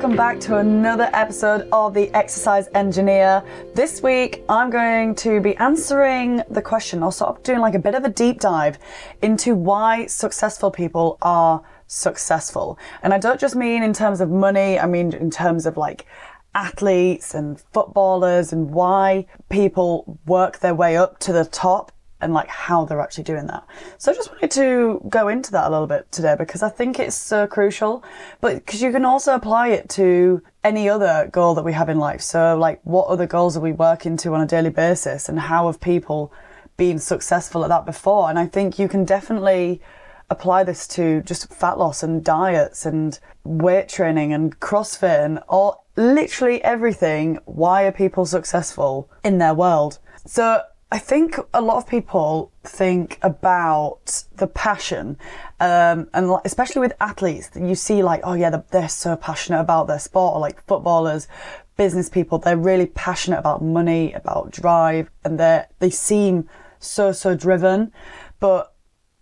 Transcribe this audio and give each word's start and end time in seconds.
welcome 0.00 0.16
back 0.16 0.40
to 0.40 0.56
another 0.56 1.10
episode 1.12 1.68
of 1.72 1.92
The 1.92 2.08
Exercise 2.16 2.70
Engineer. 2.74 3.44
This 3.74 4.02
week, 4.02 4.42
I'm 4.48 4.70
going 4.70 5.14
to 5.16 5.42
be 5.42 5.54
answering 5.58 6.42
the 6.48 6.62
question, 6.62 7.02
or 7.02 7.12
sort 7.12 7.36
of 7.36 7.42
doing 7.42 7.58
like 7.58 7.74
a 7.74 7.78
bit 7.78 7.94
of 7.94 8.02
a 8.04 8.08
deep 8.08 8.40
dive 8.40 8.78
into 9.20 9.54
why 9.54 10.06
successful 10.06 10.70
people 10.70 11.18
are 11.20 11.62
successful. 11.86 12.78
And 13.02 13.12
I 13.12 13.18
don't 13.18 13.38
just 13.38 13.54
mean 13.54 13.82
in 13.82 13.92
terms 13.92 14.22
of 14.22 14.30
money, 14.30 14.78
I 14.78 14.86
mean 14.86 15.12
in 15.12 15.30
terms 15.30 15.66
of 15.66 15.76
like 15.76 16.06
athletes 16.54 17.34
and 17.34 17.60
footballers 17.60 18.54
and 18.54 18.70
why 18.70 19.26
people 19.50 20.18
work 20.24 20.60
their 20.60 20.74
way 20.74 20.96
up 20.96 21.18
to 21.18 21.32
the 21.34 21.44
top 21.44 21.92
and 22.20 22.34
like 22.34 22.48
how 22.48 22.84
they're 22.84 23.00
actually 23.00 23.24
doing 23.24 23.46
that. 23.46 23.64
So 23.98 24.12
I 24.12 24.14
just 24.14 24.30
wanted 24.30 24.50
to 24.52 25.02
go 25.08 25.28
into 25.28 25.50
that 25.52 25.68
a 25.68 25.70
little 25.70 25.86
bit 25.86 26.10
today 26.12 26.36
because 26.38 26.62
I 26.62 26.68
think 26.68 26.98
it's 26.98 27.32
crucial, 27.50 28.04
but 28.40 28.56
because 28.56 28.82
you 28.82 28.92
can 28.92 29.04
also 29.04 29.34
apply 29.34 29.68
it 29.68 29.88
to 29.90 30.42
any 30.62 30.88
other 30.88 31.28
goal 31.32 31.54
that 31.54 31.64
we 31.64 31.72
have 31.72 31.88
in 31.88 31.98
life. 31.98 32.20
So 32.20 32.56
like 32.58 32.80
what 32.84 33.06
other 33.08 33.26
goals 33.26 33.56
are 33.56 33.60
we 33.60 33.72
working 33.72 34.16
to 34.18 34.34
on 34.34 34.40
a 34.40 34.46
daily 34.46 34.70
basis 34.70 35.28
and 35.28 35.38
how 35.38 35.66
have 35.66 35.80
people 35.80 36.32
been 36.76 36.98
successful 36.98 37.64
at 37.64 37.68
that 37.68 37.86
before? 37.86 38.28
And 38.28 38.38
I 38.38 38.46
think 38.46 38.78
you 38.78 38.88
can 38.88 39.04
definitely 39.04 39.80
apply 40.28 40.62
this 40.62 40.86
to 40.86 41.22
just 41.22 41.52
fat 41.52 41.76
loss 41.76 42.02
and 42.02 42.22
diets 42.24 42.86
and 42.86 43.18
weight 43.44 43.88
training 43.88 44.32
and 44.32 44.60
CrossFit 44.60 45.24
and 45.24 45.38
all 45.48 45.86
literally 45.96 46.62
everything. 46.62 47.38
Why 47.46 47.82
are 47.82 47.92
people 47.92 48.24
successful 48.26 49.10
in 49.24 49.38
their 49.38 49.54
world? 49.54 49.98
So 50.26 50.62
I 50.92 50.98
think 50.98 51.38
a 51.54 51.60
lot 51.60 51.76
of 51.76 51.86
people 51.86 52.52
think 52.64 53.18
about 53.22 54.24
the 54.34 54.48
passion, 54.48 55.18
um, 55.60 56.08
and 56.12 56.36
especially 56.44 56.80
with 56.80 56.92
athletes, 57.00 57.50
you 57.54 57.76
see 57.76 58.02
like, 58.02 58.20
oh 58.24 58.34
yeah, 58.34 58.50
they're, 58.70 58.88
so 58.88 59.14
passionate 59.14 59.60
about 59.60 59.86
their 59.86 60.00
sport, 60.00 60.34
or 60.34 60.40
like 60.40 60.66
footballers, 60.66 61.28
business 61.76 62.08
people, 62.08 62.38
they're 62.38 62.56
really 62.56 62.86
passionate 62.86 63.38
about 63.38 63.62
money, 63.62 64.12
about 64.14 64.50
drive, 64.50 65.08
and 65.24 65.38
they 65.38 65.64
they 65.78 65.90
seem 65.90 66.48
so 66.80 67.12
so 67.12 67.36
driven. 67.36 67.92
But 68.40 68.74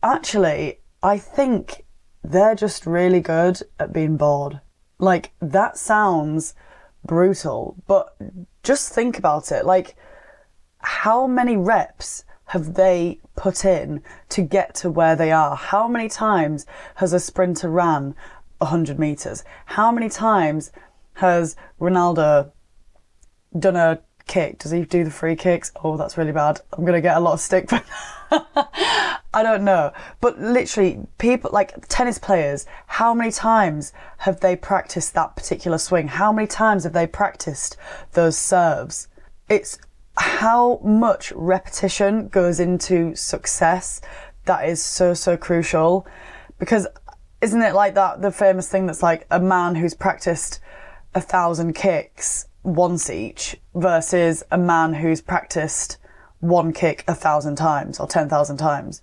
actually, 0.03 0.81
I 1.03 1.19
think 1.19 1.85
they're 2.25 2.55
just 2.55 2.87
really 2.87 3.21
good 3.21 3.61
at 3.79 3.93
being 3.93 4.17
bored. 4.17 4.61
Like 4.99 5.33
that 5.41 5.77
sounds 5.77 6.55
brutal, 7.05 7.77
but 7.87 8.17
just 8.63 8.93
think 8.93 9.19
about 9.19 9.53
it. 9.53 9.67
Like 9.67 9.97
how 10.81 11.27
many 11.27 11.57
reps 11.57 12.25
have 12.47 12.75
they 12.75 13.21
put 13.37 13.65
in 13.65 14.03
to 14.31 14.43
get 14.43 14.75
to 14.77 14.91
where 14.91 15.17
they 15.17 15.31
are? 15.31 15.57
How 15.57 15.87
many 15.89 16.09
times 16.09 16.67
has 16.97 17.13
a 17.13 17.21
sprinter 17.21 17.69
ran 17.69 18.15
100 18.59 18.99
meters? 18.99 19.45
How 19.67 19.93
many 19.93 20.09
times 20.09 20.73
has 21.15 21.57
Ronaldo 21.81 22.53
done 23.59 23.77
a 23.77 24.01
kick? 24.27 24.59
Does 24.59 24.71
he 24.71 24.85
do 24.85 25.05
the 25.05 25.11
free 25.11 25.37
kicks? 25.37 25.73
Oh, 25.83 25.97
that's 25.97 26.17
really 26.17 26.33
bad. 26.33 26.61
I'm 26.73 26.85
going 26.85 26.95
to 26.95 27.01
get 27.01 27.17
a 27.17 27.21
lot 27.21 27.35
of 27.35 27.41
stick 27.41 27.69
for 27.69 27.83
that. 28.31 29.19
I 29.35 29.43
don't 29.43 29.65
know. 29.65 29.93
But 30.21 30.41
literally, 30.41 31.07
people 31.19 31.51
like 31.53 31.87
tennis 31.89 32.19
players, 32.19 32.67
how 32.87 33.13
many 33.13 33.31
times 33.31 33.93
have 34.19 34.41
they 34.41 34.57
practiced 34.57 35.15
that 35.15 35.37
particular 35.37 35.79
swing? 35.79 36.09
How 36.09 36.33
many 36.33 36.47
times 36.47 36.85
have 36.85 36.93
they 36.93 37.07
practiced 37.07 37.77
those 38.13 38.39
serves? 38.39 39.09
It's 39.49 39.79
how 40.19 40.81
much 40.85 41.33
repetition 41.33 42.29
goes 42.29 42.61
into 42.61 43.15
success 43.15 44.01
that 44.49 44.69
is 44.69 44.83
so 44.83 45.15
so 45.15 45.37
crucial. 45.37 46.07
Because 46.59 46.89
isn't 47.41 47.63
it 47.63 47.75
like 47.75 47.95
that 47.95 48.21
the 48.21 48.33
famous 48.33 48.69
thing 48.69 48.87
that's 48.87 49.03
like 49.03 49.27
a 49.31 49.39
man 49.39 49.77
who's 49.77 49.95
practiced 49.95 50.59
a 51.15 51.21
thousand 51.21 51.75
kicks 51.75 52.47
once 52.65 53.09
each 53.09 53.57
versus 53.75 54.43
a 54.51 54.59
man 54.59 54.95
who's 54.95 55.21
practiced 55.21 55.99
one 56.41 56.73
kick 56.73 57.05
a 57.07 57.15
thousand 57.15 57.57
times 57.57 58.01
or 58.01 58.09
ten 58.09 58.29
thousand 58.29 58.57
times? 58.57 59.03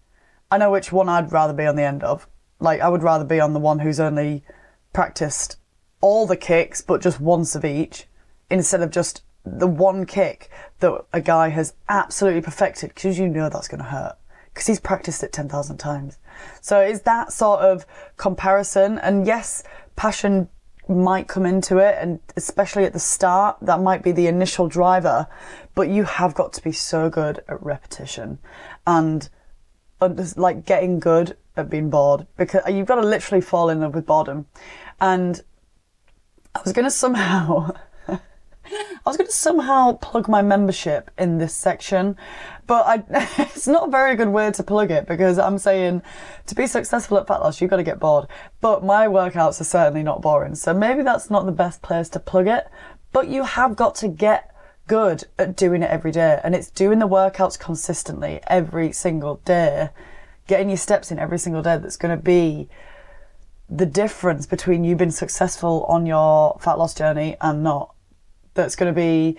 I 0.51 0.57
know 0.57 0.71
which 0.71 0.91
one 0.91 1.09
i'd 1.09 1.31
rather 1.31 1.53
be 1.53 1.65
on 1.65 1.75
the 1.75 1.83
end 1.83 2.03
of. 2.03 2.27
Like 2.59 2.81
i 2.81 2.89
would 2.89 3.03
rather 3.03 3.25
be 3.25 3.39
on 3.39 3.53
the 3.53 3.59
one 3.59 3.79
who's 3.79 3.99
only 3.99 4.43
practiced 4.91 5.57
all 6.01 6.25
the 6.25 6.37
kicks 6.37 6.81
but 6.81 7.01
just 7.01 7.21
once 7.21 7.55
of 7.55 7.63
each 7.63 8.07
instead 8.49 8.81
of 8.81 8.89
just 8.89 9.23
the 9.45 9.67
one 9.67 10.05
kick 10.05 10.49
that 10.79 11.05
a 11.13 11.21
guy 11.21 11.49
has 11.49 11.73
absolutely 11.87 12.41
perfected 12.41 12.93
because 12.93 13.19
you 13.19 13.27
know 13.27 13.49
that's 13.49 13.67
going 13.67 13.79
to 13.79 13.89
hurt 13.89 14.17
because 14.55 14.67
he's 14.67 14.79
practiced 14.79 15.21
it 15.21 15.33
10,000 15.33 15.77
times. 15.77 16.17
So 16.61 16.79
it's 16.79 17.01
that 17.01 17.33
sort 17.33 17.59
of 17.59 17.85
comparison. 18.15 18.97
And 18.99 19.27
yes, 19.27 19.63
passion 19.97 20.47
might 20.87 21.27
come 21.27 21.45
into 21.45 21.77
it 21.77 21.97
and 21.99 22.19
especially 22.37 22.85
at 22.85 22.93
the 22.93 22.99
start, 22.99 23.57
that 23.61 23.81
might 23.81 24.01
be 24.01 24.13
the 24.13 24.27
initial 24.27 24.67
driver, 24.67 25.27
but 25.73 25.89
you 25.89 26.03
have 26.03 26.33
got 26.33 26.53
to 26.53 26.63
be 26.63 26.71
so 26.71 27.09
good 27.09 27.43
at 27.49 27.61
repetition 27.61 28.39
and 28.87 29.29
like 30.37 30.65
getting 30.65 30.99
good 30.99 31.35
at 31.57 31.69
being 31.69 31.89
bored 31.89 32.25
because 32.37 32.61
you've 32.69 32.87
got 32.87 32.95
to 32.95 33.07
literally 33.07 33.41
fall 33.41 33.69
in 33.69 33.81
love 33.81 33.93
with 33.93 34.05
boredom. 34.05 34.45
And 35.01 35.41
I 36.53 36.61
was 36.63 36.71
going 36.71 36.85
to 36.85 36.91
somehow 36.91 37.71
I 39.05 39.11
was 39.11 39.17
going 39.17 39.27
to 39.27 39.35
somehow 39.35 39.93
plug 39.93 40.27
my 40.27 40.41
membership 40.41 41.11
in 41.19 41.37
this 41.37 41.53
section, 41.53 42.17
but 42.65 42.85
I, 42.87 43.03
it's 43.37 43.67
not 43.67 43.89
a 43.89 43.91
very 43.91 44.15
good 44.15 44.29
way 44.29 44.49
to 44.51 44.63
plug 44.63 44.89
it 44.89 45.05
because 45.05 45.37
I'm 45.37 45.59
saying 45.59 46.01
to 46.47 46.55
be 46.55 46.65
successful 46.65 47.19
at 47.19 47.27
fat 47.27 47.41
loss, 47.41 47.61
you've 47.61 47.69
got 47.69 47.77
to 47.77 47.83
get 47.83 47.99
bored. 47.99 48.27
But 48.61 48.83
my 48.83 49.05
workouts 49.05 49.61
are 49.61 49.65
certainly 49.65 50.01
not 50.01 50.23
boring. 50.23 50.55
So 50.55 50.73
maybe 50.73 51.03
that's 51.03 51.29
not 51.29 51.45
the 51.45 51.51
best 51.51 51.83
place 51.83 52.09
to 52.09 52.19
plug 52.19 52.47
it, 52.47 52.67
but 53.11 53.27
you 53.27 53.43
have 53.43 53.75
got 53.75 53.93
to 53.95 54.07
get 54.07 54.51
good 54.87 55.25
at 55.37 55.55
doing 55.55 55.83
it 55.83 55.91
every 55.91 56.11
day. 56.11 56.39
And 56.43 56.55
it's 56.55 56.71
doing 56.71 56.97
the 56.97 57.07
workouts 57.07 57.59
consistently 57.59 58.39
every 58.47 58.91
single 58.91 59.35
day, 59.45 59.89
getting 60.47 60.69
your 60.69 60.77
steps 60.77 61.11
in 61.11 61.19
every 61.19 61.37
single 61.37 61.61
day 61.61 61.77
that's 61.77 61.97
going 61.97 62.17
to 62.17 62.23
be 62.23 62.69
the 63.69 63.85
difference 63.85 64.47
between 64.47 64.83
you 64.83 64.95
being 64.95 65.11
successful 65.11 65.83
on 65.83 66.07
your 66.07 66.57
fat 66.59 66.79
loss 66.79 66.95
journey 66.95 67.35
and 67.41 67.63
not 67.63 67.94
that's 68.55 68.75
going 68.75 68.91
to 68.93 68.95
be 68.95 69.37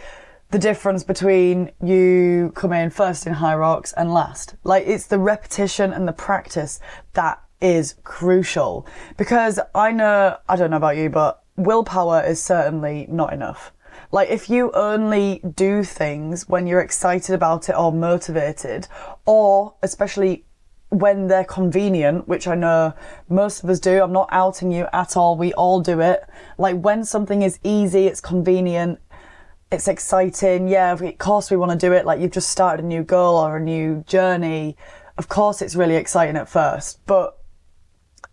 the 0.50 0.58
difference 0.58 1.02
between 1.02 1.72
you 1.82 2.52
coming 2.54 2.90
first 2.90 3.26
in 3.26 3.34
Hyrox 3.34 3.92
and 3.96 4.14
last. 4.14 4.54
Like 4.62 4.86
it's 4.86 5.06
the 5.06 5.18
repetition 5.18 5.92
and 5.92 6.06
the 6.06 6.12
practice 6.12 6.78
that 7.14 7.42
is 7.60 7.96
crucial 8.04 8.86
because 9.16 9.58
I 9.74 9.90
know, 9.90 10.36
I 10.48 10.56
don't 10.56 10.70
know 10.70 10.76
about 10.76 10.96
you, 10.96 11.10
but 11.10 11.42
willpower 11.56 12.22
is 12.22 12.40
certainly 12.40 13.06
not 13.10 13.32
enough. 13.32 13.72
Like 14.12 14.28
if 14.28 14.48
you 14.48 14.70
only 14.72 15.40
do 15.56 15.82
things 15.82 16.48
when 16.48 16.66
you're 16.66 16.80
excited 16.80 17.34
about 17.34 17.68
it 17.68 17.76
or 17.76 17.92
motivated 17.92 18.86
or 19.24 19.74
especially 19.82 20.44
when 20.90 21.26
they're 21.26 21.44
convenient, 21.44 22.28
which 22.28 22.46
I 22.46 22.54
know 22.54 22.94
most 23.28 23.64
of 23.64 23.70
us 23.70 23.80
do. 23.80 24.02
I'm 24.02 24.12
not 24.12 24.28
outing 24.30 24.70
you 24.70 24.86
at 24.92 25.16
all. 25.16 25.36
We 25.36 25.52
all 25.54 25.80
do 25.80 26.00
it. 26.00 26.24
Like 26.58 26.80
when 26.80 27.04
something 27.04 27.42
is 27.42 27.58
easy, 27.64 28.06
it's 28.06 28.20
convenient, 28.20 29.00
it's 29.76 29.88
exciting. 29.88 30.68
Yeah, 30.68 30.92
of 30.92 31.18
course 31.18 31.50
we 31.50 31.56
want 31.56 31.70
to 31.72 31.78
do 31.78 31.92
it. 31.92 32.04
Like 32.04 32.20
you've 32.20 32.32
just 32.32 32.50
started 32.50 32.84
a 32.84 32.88
new 32.88 33.02
goal 33.02 33.36
or 33.36 33.58
a 33.58 33.60
new 33.60 34.02
journey. 34.06 34.76
Of 35.18 35.28
course 35.28 35.62
it's 35.62 35.76
really 35.76 35.96
exciting 35.96 36.36
at 36.36 36.48
first, 36.48 37.04
but 37.06 37.38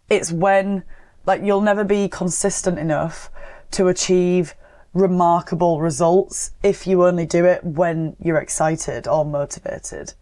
it's 0.10 0.32
when 0.32 0.84
like 1.26 1.42
you'll 1.44 1.62
never 1.62 1.84
be 1.84 2.08
consistent 2.08 2.80
enough 2.80 3.30
to 3.72 3.88
achieve 3.88 4.56
remarkable 4.94 5.80
results 5.82 6.52
if 6.64 6.88
you 6.88 7.06
only 7.06 7.26
do 7.26 7.46
it 7.46 7.64
when 7.64 8.16
you're 8.20 8.38
excited 8.38 9.08
or 9.08 9.26
motivated. 9.26 10.14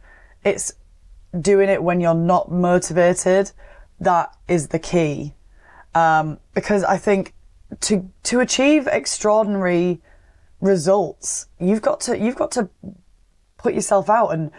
It's 0.43 0.73
doing 1.39 1.69
it 1.69 1.81
when 1.83 1.99
you're 1.99 2.13
not 2.13 2.51
motivated 2.51 3.51
that 4.01 4.35
is 4.47 4.67
the 4.69 4.79
key. 4.79 5.33
Um, 5.93 6.39
because 6.53 6.83
I 6.83 6.97
think 6.97 7.33
to 7.81 8.09
to 8.23 8.39
achieve 8.41 8.87
extraordinary 8.87 10.01
results, 10.61 11.47
you've 11.59 11.81
got 11.81 11.99
to 12.01 12.17
you've 12.17 12.35
got 12.35 12.51
to 12.51 12.69
put 13.57 13.73
yourself 13.73 14.09
out 14.09 14.29
and 14.29 14.51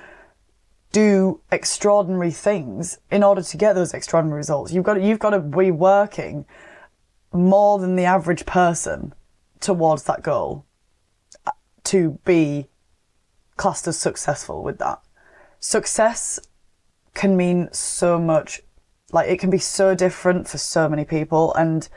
do 0.93 1.41
extraordinary 1.51 2.31
things 2.31 2.99
in 3.11 3.23
order 3.23 3.43
to 3.43 3.57
get 3.57 3.75
those 3.75 3.95
extraordinary 3.95 4.39
results. 4.39 4.73
You've 4.73 4.85
got 4.85 4.95
to, 4.95 5.01
you've 5.01 5.19
got 5.19 5.31
to 5.31 5.41
be 5.41 5.71
working 5.71 6.45
more 7.33 7.79
than 7.79 7.97
the 7.97 8.05
average 8.05 8.45
person 8.45 9.15
towards 9.59 10.03
that 10.05 10.23
goal 10.23 10.67
uh, 11.47 11.53
to 11.85 12.19
be 12.27 12.69
classed 13.57 13.89
as 13.89 13.99
successful 13.99 14.63
with 14.63 14.79
that. 14.79 15.01
Success 15.61 16.39
can 17.15 17.37
mean 17.37 17.69
so 17.73 18.19
much 18.19 18.61
like 19.13 19.29
it 19.29 19.39
can 19.39 19.51
be 19.51 19.59
so 19.59 19.95
different 19.95 20.49
for 20.49 20.59
so 20.59 20.89
many 20.89 21.05
people 21.05 21.55
and 21.55 21.89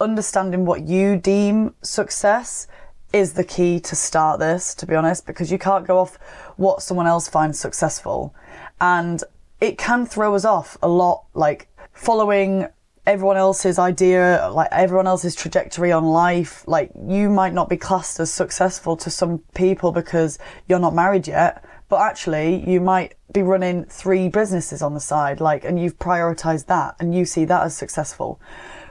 understanding 0.00 0.64
what 0.64 0.82
you 0.82 1.16
deem 1.16 1.74
success 1.82 2.66
is 3.14 3.34
the 3.34 3.44
key 3.44 3.78
to 3.78 3.94
start 3.94 4.40
this, 4.40 4.74
to 4.74 4.86
be 4.86 4.94
honest, 4.96 5.24
because 5.24 5.52
you 5.52 5.58
can't 5.58 5.86
go 5.86 5.98
off 5.98 6.18
what 6.56 6.82
someone 6.82 7.06
else 7.06 7.28
finds 7.28 7.58
successful. 7.58 8.34
And 8.80 9.22
it 9.60 9.78
can 9.78 10.04
throw 10.04 10.34
us 10.34 10.44
off 10.44 10.76
a 10.82 10.88
lot, 10.88 11.26
like 11.32 11.68
following 11.92 12.66
everyone 13.06 13.36
else's 13.36 13.78
idea, 13.78 14.50
like 14.52 14.68
everyone 14.72 15.06
else's 15.06 15.36
trajectory 15.36 15.92
on 15.92 16.04
life. 16.04 16.66
Like 16.66 16.90
you 17.06 17.30
might 17.30 17.54
not 17.54 17.68
be 17.68 17.76
classed 17.76 18.18
as 18.18 18.32
successful 18.32 18.96
to 18.96 19.10
some 19.10 19.38
people 19.54 19.92
because 19.92 20.38
you're 20.66 20.80
not 20.80 20.94
married 20.94 21.28
yet, 21.28 21.64
but 21.88 22.00
actually 22.00 22.68
you 22.68 22.80
might 22.80 23.14
be 23.32 23.42
running 23.42 23.84
three 23.84 24.28
businesses 24.28 24.82
on 24.82 24.92
the 24.92 25.00
side, 25.00 25.40
like, 25.40 25.64
and 25.64 25.80
you've 25.80 26.00
prioritized 26.00 26.66
that 26.66 26.96
and 26.98 27.14
you 27.14 27.24
see 27.24 27.44
that 27.44 27.62
as 27.62 27.76
successful. 27.76 28.40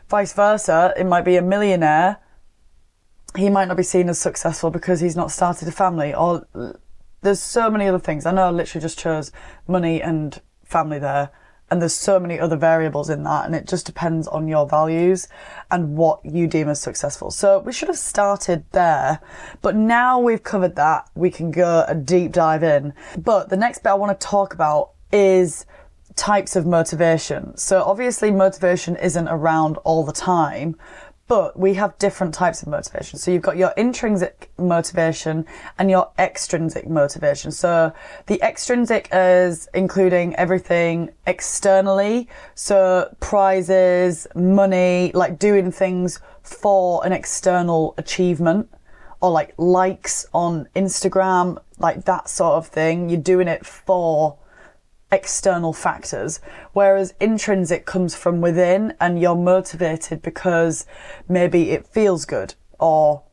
Vice 0.07 0.31
versa, 0.31 0.93
it 0.95 1.05
might 1.05 1.25
be 1.25 1.35
a 1.35 1.41
millionaire. 1.41 2.19
He 3.35 3.49
might 3.49 3.67
not 3.67 3.77
be 3.77 3.83
seen 3.83 4.09
as 4.09 4.19
successful 4.19 4.69
because 4.69 4.99
he's 4.99 5.15
not 5.15 5.31
started 5.31 5.67
a 5.67 5.71
family 5.71 6.13
or 6.13 6.45
there's 7.21 7.39
so 7.39 7.69
many 7.69 7.87
other 7.87 7.99
things. 7.99 8.25
I 8.25 8.31
know 8.31 8.43
I 8.43 8.49
literally 8.51 8.81
just 8.81 8.99
chose 8.99 9.31
money 9.67 10.01
and 10.01 10.39
family 10.63 10.99
there 10.99 11.29
and 11.71 11.81
there's 11.81 11.93
so 11.93 12.19
many 12.19 12.39
other 12.39 12.55
variables 12.55 13.09
in 13.09 13.23
that 13.23 13.45
and 13.45 13.55
it 13.55 13.67
just 13.67 13.85
depends 13.85 14.27
on 14.27 14.47
your 14.47 14.67
values 14.67 15.27
and 15.71 15.97
what 15.97 16.23
you 16.23 16.45
deem 16.45 16.69
as 16.69 16.79
successful. 16.79 17.31
So 17.31 17.59
we 17.59 17.73
should 17.73 17.87
have 17.87 17.97
started 17.97 18.65
there 18.71 19.19
but 19.61 19.75
now 19.75 20.19
we've 20.19 20.43
covered 20.43 20.75
that 20.75 21.09
we 21.15 21.31
can 21.31 21.49
go 21.49 21.85
a 21.87 21.95
deep 21.95 22.31
dive 22.31 22.63
in. 22.63 22.93
But 23.17 23.49
the 23.49 23.57
next 23.57 23.79
bit 23.79 23.89
i 23.89 23.93
want 23.95 24.19
to 24.19 24.27
talk 24.27 24.53
about 24.53 24.91
is 25.11 25.65
types 26.15 26.55
of 26.55 26.65
motivation. 26.65 27.57
So 27.57 27.81
obviously 27.83 28.29
motivation 28.29 28.95
isn't 28.97 29.27
around 29.27 29.77
all 29.77 30.03
the 30.03 30.13
time 30.13 30.75
but 31.27 31.57
we 31.57 31.73
have 31.75 31.97
different 31.97 32.33
types 32.33 32.61
of 32.61 32.67
motivation. 32.67 33.17
So 33.17 33.31
you've 33.31 33.41
got 33.41 33.57
your 33.57 33.73
intrinsic 33.77 34.51
motivation 34.57 35.45
and 35.79 35.89
your 35.89 36.11
extrinsic 36.19 36.87
motivation. 36.89 37.51
So 37.51 37.93
the 38.27 38.41
extrinsic 38.41 39.07
is 39.11 39.69
including 39.73 40.35
everything 40.35 41.11
externally. 41.25 42.27
So 42.55 43.15
prizes, 43.19 44.27
money, 44.35 45.11
like 45.13 45.39
doing 45.39 45.71
things 45.71 46.19
for 46.41 47.05
an 47.05 47.13
external 47.13 47.93
achievement 47.97 48.69
or 49.21 49.31
like 49.31 49.53
likes 49.57 50.25
on 50.33 50.67
Instagram, 50.75 51.57
like 51.79 52.03
that 52.03 52.27
sort 52.27 52.55
of 52.55 52.67
thing. 52.67 53.09
You're 53.09 53.21
doing 53.21 53.47
it 53.47 53.65
for 53.65 54.37
external 55.13 55.71
factors, 55.73 56.39
whereas 56.73 57.13
intrinsic 57.19 57.85
comes 57.85 58.15
from 58.15 58.41
within 58.41 58.95
and 58.99 59.21
you're 59.21 59.35
motivated 59.35 60.23
because 60.23 60.87
maybe 61.29 61.69
it 61.69 61.85
feels 61.85 62.25
good 62.25 62.55
or 62.79 63.23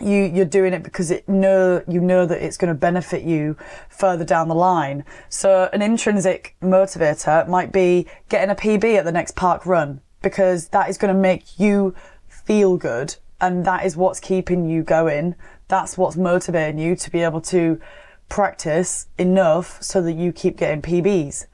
you 0.00 0.24
you're 0.24 0.44
doing 0.44 0.74
it 0.74 0.82
because 0.82 1.10
it 1.10 1.26
know 1.26 1.82
you 1.88 2.00
know 2.00 2.26
that 2.26 2.44
it's 2.44 2.58
going 2.58 2.68
to 2.68 2.78
benefit 2.78 3.22
you 3.22 3.56
further 3.88 4.24
down 4.24 4.48
the 4.48 4.54
line. 4.54 5.04
So 5.28 5.70
an 5.72 5.80
intrinsic 5.80 6.56
motivator 6.60 7.48
might 7.48 7.72
be 7.72 8.06
getting 8.28 8.50
a 8.50 8.56
PB 8.56 8.98
at 8.98 9.04
the 9.04 9.12
next 9.12 9.36
park 9.36 9.64
run 9.64 10.00
because 10.22 10.68
that 10.68 10.90
is 10.90 10.98
going 10.98 11.14
to 11.14 11.18
make 11.18 11.58
you 11.58 11.94
feel 12.28 12.76
good 12.76 13.14
and 13.40 13.64
that 13.64 13.86
is 13.86 13.96
what's 13.96 14.18
keeping 14.18 14.68
you 14.68 14.82
going. 14.82 15.36
That's 15.68 15.96
what's 15.96 16.16
motivating 16.16 16.80
you 16.80 16.96
to 16.96 17.10
be 17.10 17.20
able 17.20 17.40
to 17.42 17.80
practice 18.28 19.06
enough 19.18 19.82
so 19.82 20.00
that 20.02 20.12
you 20.12 20.32
keep 20.32 20.56
getting 20.56 20.82
PBs. 20.82 21.46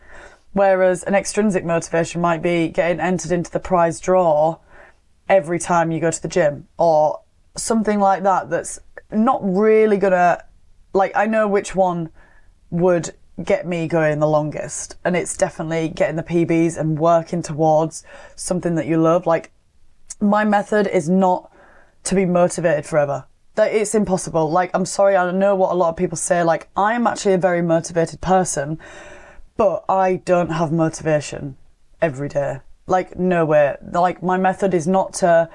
Whereas 0.52 1.02
an 1.04 1.14
extrinsic 1.14 1.64
motivation 1.64 2.20
might 2.20 2.42
be 2.42 2.68
getting 2.68 3.00
entered 3.00 3.32
into 3.32 3.50
the 3.50 3.60
prize 3.60 4.00
draw 4.00 4.58
every 5.28 5.58
time 5.58 5.90
you 5.90 6.00
go 6.00 6.10
to 6.10 6.22
the 6.22 6.28
gym 6.28 6.68
or 6.78 7.20
something 7.56 8.00
like 8.00 8.22
that 8.22 8.50
that's 8.50 8.78
not 9.10 9.40
really 9.42 9.96
gonna 9.96 10.42
like 10.92 11.12
I 11.14 11.26
know 11.26 11.48
which 11.48 11.74
one 11.74 12.10
would 12.70 13.14
get 13.42 13.66
me 13.66 13.88
going 13.88 14.18
the 14.18 14.28
longest 14.28 14.96
and 15.04 15.16
it's 15.16 15.36
definitely 15.36 15.88
getting 15.88 16.16
the 16.16 16.22
PBs 16.22 16.76
and 16.76 16.98
working 16.98 17.42
towards 17.42 18.04
something 18.36 18.74
that 18.74 18.86
you 18.86 18.98
love 19.00 19.26
like 19.26 19.52
my 20.20 20.44
method 20.44 20.86
is 20.86 21.08
not 21.08 21.50
to 22.04 22.14
be 22.14 22.24
motivated 22.24 22.84
forever 22.84 23.24
that 23.54 23.72
it's 23.72 23.94
impossible. 23.94 24.50
Like, 24.50 24.70
I'm 24.74 24.86
sorry, 24.86 25.16
I 25.16 25.30
know 25.30 25.54
what 25.54 25.72
a 25.72 25.74
lot 25.74 25.90
of 25.90 25.96
people 25.96 26.16
say. 26.16 26.42
Like, 26.42 26.68
I'm 26.76 27.06
actually 27.06 27.34
a 27.34 27.38
very 27.38 27.62
motivated 27.62 28.20
person, 28.20 28.78
but 29.56 29.84
I 29.88 30.16
don't 30.16 30.50
have 30.50 30.72
motivation 30.72 31.56
every 32.00 32.28
day. 32.28 32.60
Like, 32.86 33.18
nowhere. 33.18 33.78
Like, 33.92 34.22
my 34.22 34.36
method 34.36 34.74
is 34.74 34.86
not 34.86 35.12
to 35.14 35.50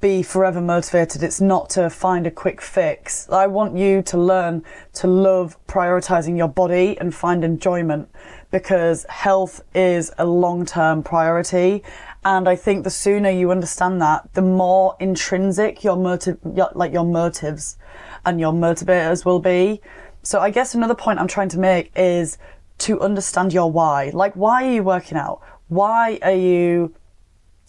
be 0.00 0.22
forever 0.22 0.60
motivated. 0.60 1.22
It's 1.22 1.40
not 1.40 1.68
to 1.70 1.90
find 1.90 2.26
a 2.26 2.30
quick 2.30 2.60
fix. 2.60 3.28
I 3.28 3.46
want 3.46 3.76
you 3.76 4.02
to 4.02 4.18
learn 4.18 4.64
to 4.94 5.06
love 5.06 5.56
prioritizing 5.66 6.36
your 6.36 6.48
body 6.48 6.96
and 6.98 7.14
find 7.14 7.44
enjoyment 7.44 8.08
because 8.50 9.04
health 9.08 9.62
is 9.74 10.10
a 10.18 10.24
long 10.24 10.64
term 10.64 11.02
priority 11.02 11.82
and 12.24 12.48
I 12.48 12.56
think 12.56 12.84
the 12.84 12.90
sooner 12.90 13.30
you 13.30 13.50
understand 13.50 14.00
that, 14.02 14.34
the 14.34 14.42
more 14.42 14.96
intrinsic 15.00 15.82
your 15.82 15.96
motive, 15.96 16.38
your, 16.54 16.70
like 16.74 16.92
your 16.92 17.04
motives 17.04 17.78
and 18.26 18.38
your 18.38 18.52
motivators 18.52 19.24
will 19.24 19.40
be. 19.40 19.80
So 20.22 20.40
I 20.40 20.50
guess 20.50 20.74
another 20.74 20.94
point 20.94 21.18
I'm 21.18 21.28
trying 21.28 21.48
to 21.50 21.58
make 21.58 21.90
is 21.96 22.36
to 22.78 23.00
understand 23.00 23.52
your 23.52 23.70
why. 23.70 24.10
Like, 24.12 24.34
why 24.34 24.66
are 24.66 24.72
you 24.72 24.82
working 24.82 25.16
out? 25.16 25.40
Why 25.68 26.18
are 26.22 26.32
you 26.32 26.94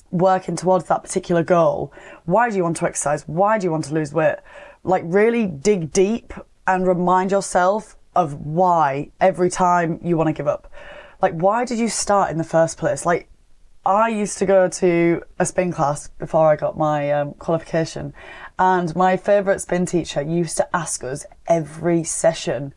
working 0.10 0.58
towards 0.58 0.86
that 0.86 1.04
particular 1.04 1.44
goal? 1.44 1.94
Why 2.26 2.50
do 2.50 2.58
you 2.58 2.64
want 2.64 2.78
to 2.78 2.86
exercise? 2.86 3.24
Why 3.28 3.58
do 3.58 3.68
you 3.68 3.72
want 3.72 3.86
to 3.86 3.94
lose 3.94 4.14
weight? 4.14 4.38
Like, 4.84 5.04
really 5.06 5.46
dig 5.46 5.94
deep 5.94 6.34
and 6.68 6.86
remind 6.86 7.32
yourself 7.32 7.96
of 8.16 8.46
why 8.46 9.12
every 9.22 9.50
time 9.50 10.00
you 10.04 10.18
want 10.18 10.28
to 10.28 10.34
give 10.34 10.48
up. 10.48 10.70
Like, 11.22 11.34
why 11.34 11.64
did 11.64 11.80
you 11.80 11.88
start 11.88 12.32
in 12.32 12.38
the 12.38 12.44
first 12.44 12.78
place? 12.78 13.06
Like, 13.06 13.30
I 13.86 14.10
used 14.10 14.38
to 14.38 14.46
go 14.46 14.68
to 14.68 15.24
a 15.40 15.46
spin 15.46 15.72
class 15.72 16.08
before 16.08 16.48
I 16.48 16.56
got 16.56 16.78
my 16.78 17.12
um, 17.12 17.34
qualification, 17.34 18.14
and 18.60 18.96
my 18.96 19.18
favourite 19.18 19.60
spin 19.60 19.88
teacher 19.88 20.22
used 20.22 20.58
to 20.58 20.76
ask 20.76 21.04
us 21.04 21.26
every 21.48 22.04
session 22.04 22.74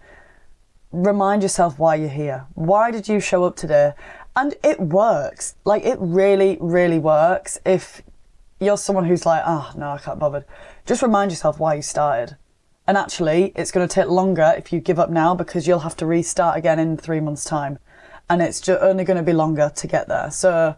remind 0.95 1.43
yourself 1.43 1.79
why 1.79 1.97
you're 1.97 2.09
here. 2.09 2.47
Why 2.55 2.91
did 2.91 3.09
you 3.09 3.21
show 3.21 3.45
up 3.45 3.57
today? 3.57 3.93
And 4.37 4.55
it 4.63 4.81
works. 4.81 5.57
Like, 5.65 5.85
it 5.85 5.99
really, 6.01 6.57
really 6.61 6.99
works. 6.99 7.59
If 7.67 8.03
you're 8.61 8.79
someone 8.79 9.05
who's 9.05 9.27
like, 9.27 9.43
oh, 9.45 9.73
no, 9.77 9.91
I 9.91 9.99
can't 9.99 10.19
bother, 10.19 10.47
just 10.87 11.03
remind 11.03 11.33
yourself 11.33 11.59
why 11.59 11.75
you 11.75 11.83
started. 11.83 12.37
And 12.87 12.97
actually, 12.97 13.53
it's 13.57 13.73
going 13.73 13.87
to 13.87 13.93
take 13.93 14.09
longer 14.09 14.55
if 14.57 14.73
you 14.73 14.81
give 14.81 14.99
up 14.99 15.11
now 15.11 15.35
because 15.35 15.67
you'll 15.67 15.81
have 15.81 15.97
to 15.97 16.07
restart 16.07 16.57
again 16.57 16.79
in 16.79 16.97
three 16.97 17.21
months' 17.21 17.45
time. 17.45 17.79
And 18.29 18.41
it's 18.41 18.67
only 18.69 19.05
going 19.05 19.17
to 19.17 19.23
be 19.23 19.33
longer 19.33 19.73
to 19.75 19.87
get 19.87 20.09
there. 20.09 20.31
So 20.31 20.77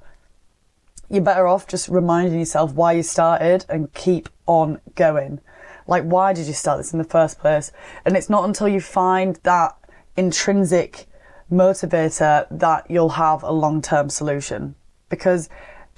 you're 1.08 1.22
better 1.22 1.46
off 1.46 1.66
just 1.66 1.88
reminding 1.88 2.38
yourself 2.38 2.74
why 2.74 2.92
you 2.92 3.02
started 3.02 3.64
and 3.68 3.92
keep 3.94 4.28
on 4.46 4.80
going. 4.94 5.40
Like, 5.86 6.04
why 6.04 6.32
did 6.32 6.46
you 6.46 6.52
start 6.52 6.78
this 6.78 6.92
in 6.92 6.98
the 6.98 7.04
first 7.04 7.38
place? 7.38 7.72
And 8.04 8.16
it's 8.16 8.30
not 8.30 8.44
until 8.44 8.68
you 8.68 8.80
find 8.80 9.38
that 9.44 9.76
intrinsic 10.16 11.06
motivator 11.50 12.46
that 12.50 12.90
you'll 12.90 13.10
have 13.10 13.42
a 13.42 13.52
long 13.52 13.82
term 13.82 14.10
solution. 14.10 14.74
Because 15.08 15.48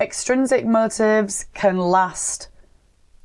extrinsic 0.01 0.67
motives 0.67 1.47
can 1.55 1.79
last 1.79 2.49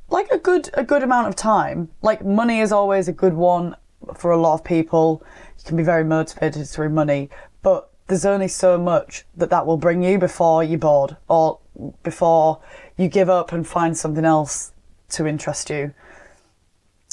like 0.08 0.30
a 0.30 0.38
good 0.38 0.70
a 0.74 0.84
good 0.84 1.02
amount 1.02 1.28
of 1.28 1.36
time. 1.36 1.90
Like 2.02 2.24
money 2.24 2.60
is 2.60 2.72
always 2.72 3.08
a 3.08 3.12
good 3.12 3.34
one 3.34 3.76
for 4.16 4.30
a 4.30 4.36
lot 4.36 4.54
of 4.54 4.64
people. 4.64 5.22
You 5.58 5.64
can 5.64 5.76
be 5.76 5.82
very 5.82 6.04
motivated 6.04 6.66
through 6.68 6.90
money, 6.90 7.30
but 7.62 7.90
there's 8.06 8.26
only 8.26 8.48
so 8.48 8.78
much 8.78 9.24
that 9.36 9.50
that 9.50 9.66
will 9.66 9.76
bring 9.76 10.02
you 10.02 10.18
before 10.18 10.62
you're 10.62 10.78
bored 10.78 11.16
or 11.28 11.58
before 12.02 12.60
you 12.96 13.08
give 13.08 13.28
up 13.28 13.52
and 13.52 13.66
find 13.66 13.96
something 13.96 14.24
else 14.24 14.72
to 15.10 15.26
interest 15.26 15.70
you. 15.70 15.94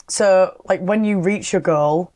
So, 0.07 0.61
like 0.65 0.81
when 0.81 1.03
you 1.03 1.19
reach 1.19 1.53
your 1.53 1.61
goal, 1.61 2.11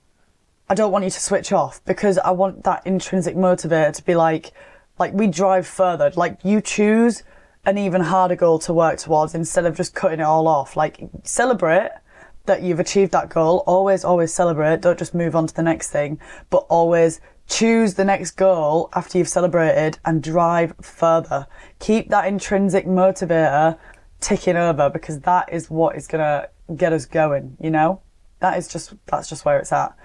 I 0.68 0.76
don't 0.76 0.92
want 0.92 1.06
you 1.06 1.12
to 1.12 1.20
switch 1.20 1.52
off 1.52 1.84
because 1.86 2.18
I 2.18 2.32
want 2.32 2.64
that 2.64 2.86
intrinsic 2.86 3.36
motivator 3.36 3.94
to 3.94 4.04
be 4.04 4.16
like, 4.16 4.52
like 4.98 5.14
we 5.14 5.28
drive 5.28 5.68
further. 5.68 6.12
Like 6.16 6.40
you 6.44 6.60
choose 6.62 7.24
an 7.66 7.78
even 7.78 8.02
harder 8.02 8.36
goal 8.36 8.60
to 8.60 8.74
work 8.74 8.98
towards 8.98 9.36
instead 9.36 9.66
of 9.66 9.76
just 9.78 9.94
cutting 9.94 10.20
it 10.20 10.24
all 10.24 10.48
off. 10.48 10.76
Like 10.76 11.08
celebrate 11.24 11.92
that 12.46 12.62
you've 12.62 12.80
achieved 12.80 13.12
that 13.12 13.30
goal. 13.30 13.64
Always, 13.66 14.04
always 14.04 14.34
celebrate. 14.34 14.82
Don't 14.82 15.00
just 15.00 15.14
move 15.14 15.36
on 15.36 15.48
to 15.48 15.54
the 15.54 15.64
next 15.64 15.90
thing, 15.90 16.20
but 16.50 16.66
always 16.70 17.22
choose 17.48 17.94
the 17.94 18.06
next 18.06 18.32
goal 18.32 18.90
after 18.94 19.18
you've 19.18 19.30
celebrated 19.30 20.00
and 20.06 20.22
drive 20.22 20.74
further. 20.82 21.48
Keep 21.80 22.10
that 22.10 22.28
intrinsic 22.28 22.86
motivator 22.86 23.78
ticking 24.20 24.56
over 24.56 24.90
because 24.90 25.20
that 25.22 25.52
is 25.52 25.70
what 25.70 25.96
is 25.96 26.08
going 26.08 26.22
to 26.22 26.50
get 26.76 26.94
us 26.94 27.06
going, 27.06 27.58
you 27.60 27.70
know? 27.70 28.02
That 28.40 28.58
is 28.58 28.68
just, 28.68 28.94
that's 29.06 29.30
just 29.30 29.46
where 29.46 29.60
it's 29.60 29.72
at. 29.72 29.96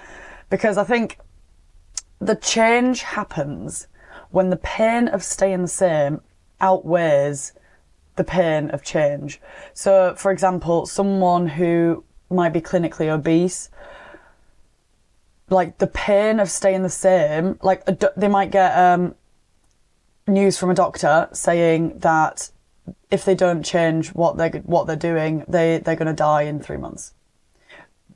Because 0.50 0.76
I 0.76 0.84
think 0.84 1.18
the 2.20 2.36
change 2.36 3.02
happens 3.02 3.88
when 4.30 4.50
the 4.50 4.56
pain 4.56 5.08
of 5.08 5.22
staying 5.22 5.62
the 5.62 5.68
same 5.68 6.20
outweighs 6.60 7.52
the 8.16 8.24
pain 8.24 8.70
of 8.70 8.82
change. 8.82 9.40
So, 9.72 10.14
for 10.16 10.30
example, 10.30 10.86
someone 10.86 11.46
who 11.46 12.04
might 12.28 12.52
be 12.52 12.60
clinically 12.60 13.08
obese 13.08 13.70
like 15.50 15.78
the 15.78 15.86
pain 15.86 16.40
of 16.40 16.50
staying 16.50 16.82
the 16.82 16.88
same. 16.88 17.58
Like 17.62 17.84
they 18.16 18.28
might 18.28 18.50
get 18.50 18.76
um, 18.76 19.14
news 20.26 20.56
from 20.56 20.70
a 20.70 20.74
doctor 20.74 21.28
saying 21.32 21.98
that 21.98 22.50
if 23.10 23.24
they 23.24 23.34
don't 23.34 23.64
change 23.64 24.08
what 24.10 24.36
they 24.36 24.48
what 24.60 24.86
they're 24.86 24.96
doing, 24.96 25.44
they 25.48 25.78
they're 25.78 25.96
going 25.96 26.06
to 26.06 26.12
die 26.12 26.42
in 26.42 26.60
three 26.60 26.76
months. 26.76 27.12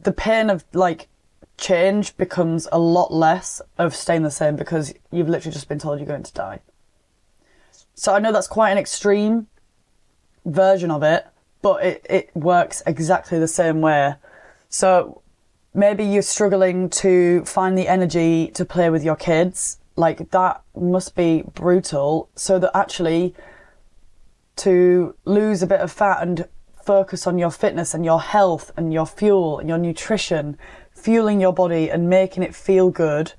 The 0.00 0.12
pain 0.12 0.50
of 0.50 0.64
like 0.72 1.08
change 1.56 2.16
becomes 2.16 2.68
a 2.72 2.78
lot 2.78 3.12
less 3.12 3.60
of 3.78 3.94
staying 3.94 4.22
the 4.22 4.30
same 4.30 4.56
because 4.56 4.94
you've 5.10 5.28
literally 5.28 5.52
just 5.52 5.68
been 5.68 5.78
told 5.78 5.98
you're 5.98 6.06
going 6.06 6.22
to 6.22 6.32
die. 6.32 6.60
So 7.94 8.14
I 8.14 8.18
know 8.18 8.32
that's 8.32 8.48
quite 8.48 8.70
an 8.70 8.78
extreme 8.78 9.46
version 10.44 10.90
of 10.90 11.02
it, 11.02 11.26
but 11.62 11.84
it, 11.84 12.06
it 12.10 12.30
works 12.34 12.82
exactly 12.86 13.38
the 13.38 13.48
same 13.48 13.80
way. 13.80 14.14
So 14.68 15.22
maybe 15.74 16.04
you're 16.04 16.22
struggling 16.22 16.88
to 16.88 17.44
find 17.44 17.76
the 17.76 17.88
energy 17.88 18.48
to 18.54 18.64
play 18.64 18.88
with 18.88 19.04
your 19.04 19.16
kids. 19.16 19.78
Like 19.96 20.30
that 20.30 20.62
must 20.76 21.14
be 21.14 21.42
brutal. 21.54 22.30
So 22.36 22.58
that 22.60 22.74
actually 22.74 23.34
to 24.56 25.14
lose 25.24 25.62
a 25.62 25.66
bit 25.66 25.80
of 25.80 25.90
fat 25.90 26.22
and 26.22 26.48
focus 26.82 27.26
on 27.26 27.38
your 27.38 27.50
fitness 27.50 27.92
and 27.94 28.04
your 28.04 28.20
health 28.20 28.70
and 28.76 28.92
your 28.92 29.06
fuel 29.06 29.58
and 29.58 29.68
your 29.68 29.78
nutrition, 29.78 30.56
fueling 30.92 31.40
your 31.40 31.52
body 31.52 31.90
and 31.90 32.08
making 32.08 32.42
it 32.42 32.54
feel 32.54 32.90
good 32.90 33.32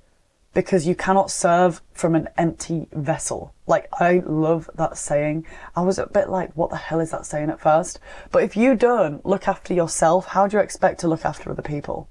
because 0.54 0.88
you 0.88 0.96
cannot 0.96 1.30
serve 1.30 1.82
from 1.94 2.16
an 2.16 2.30
empty 2.38 2.88
vessel. 2.94 3.54
Like, 3.68 3.90
I 4.00 4.24
love 4.26 4.70
that 4.76 4.98
saying. 4.98 5.46
I 5.76 5.82
was 5.82 6.00
a 6.00 6.08
bit 6.08 6.30
like, 6.30 6.54
what 6.56 6.70
the 6.70 6.78
hell 6.78 7.02
is 7.02 7.12
that 7.12 7.26
saying 7.26 7.50
at 7.50 7.60
first? 7.60 8.00
But 8.32 8.44
if 8.44 8.56
you 8.56 8.74
don't 8.76 9.26
look 9.26 9.48
after 9.48 9.74
yourself, 9.74 10.28
how 10.28 10.48
do 10.48 10.58
you 10.58 10.64
expect 10.64 11.02
to 11.02 11.10
look 11.10 11.26
after 11.26 11.52
other 11.52 11.62
people? 11.62 12.08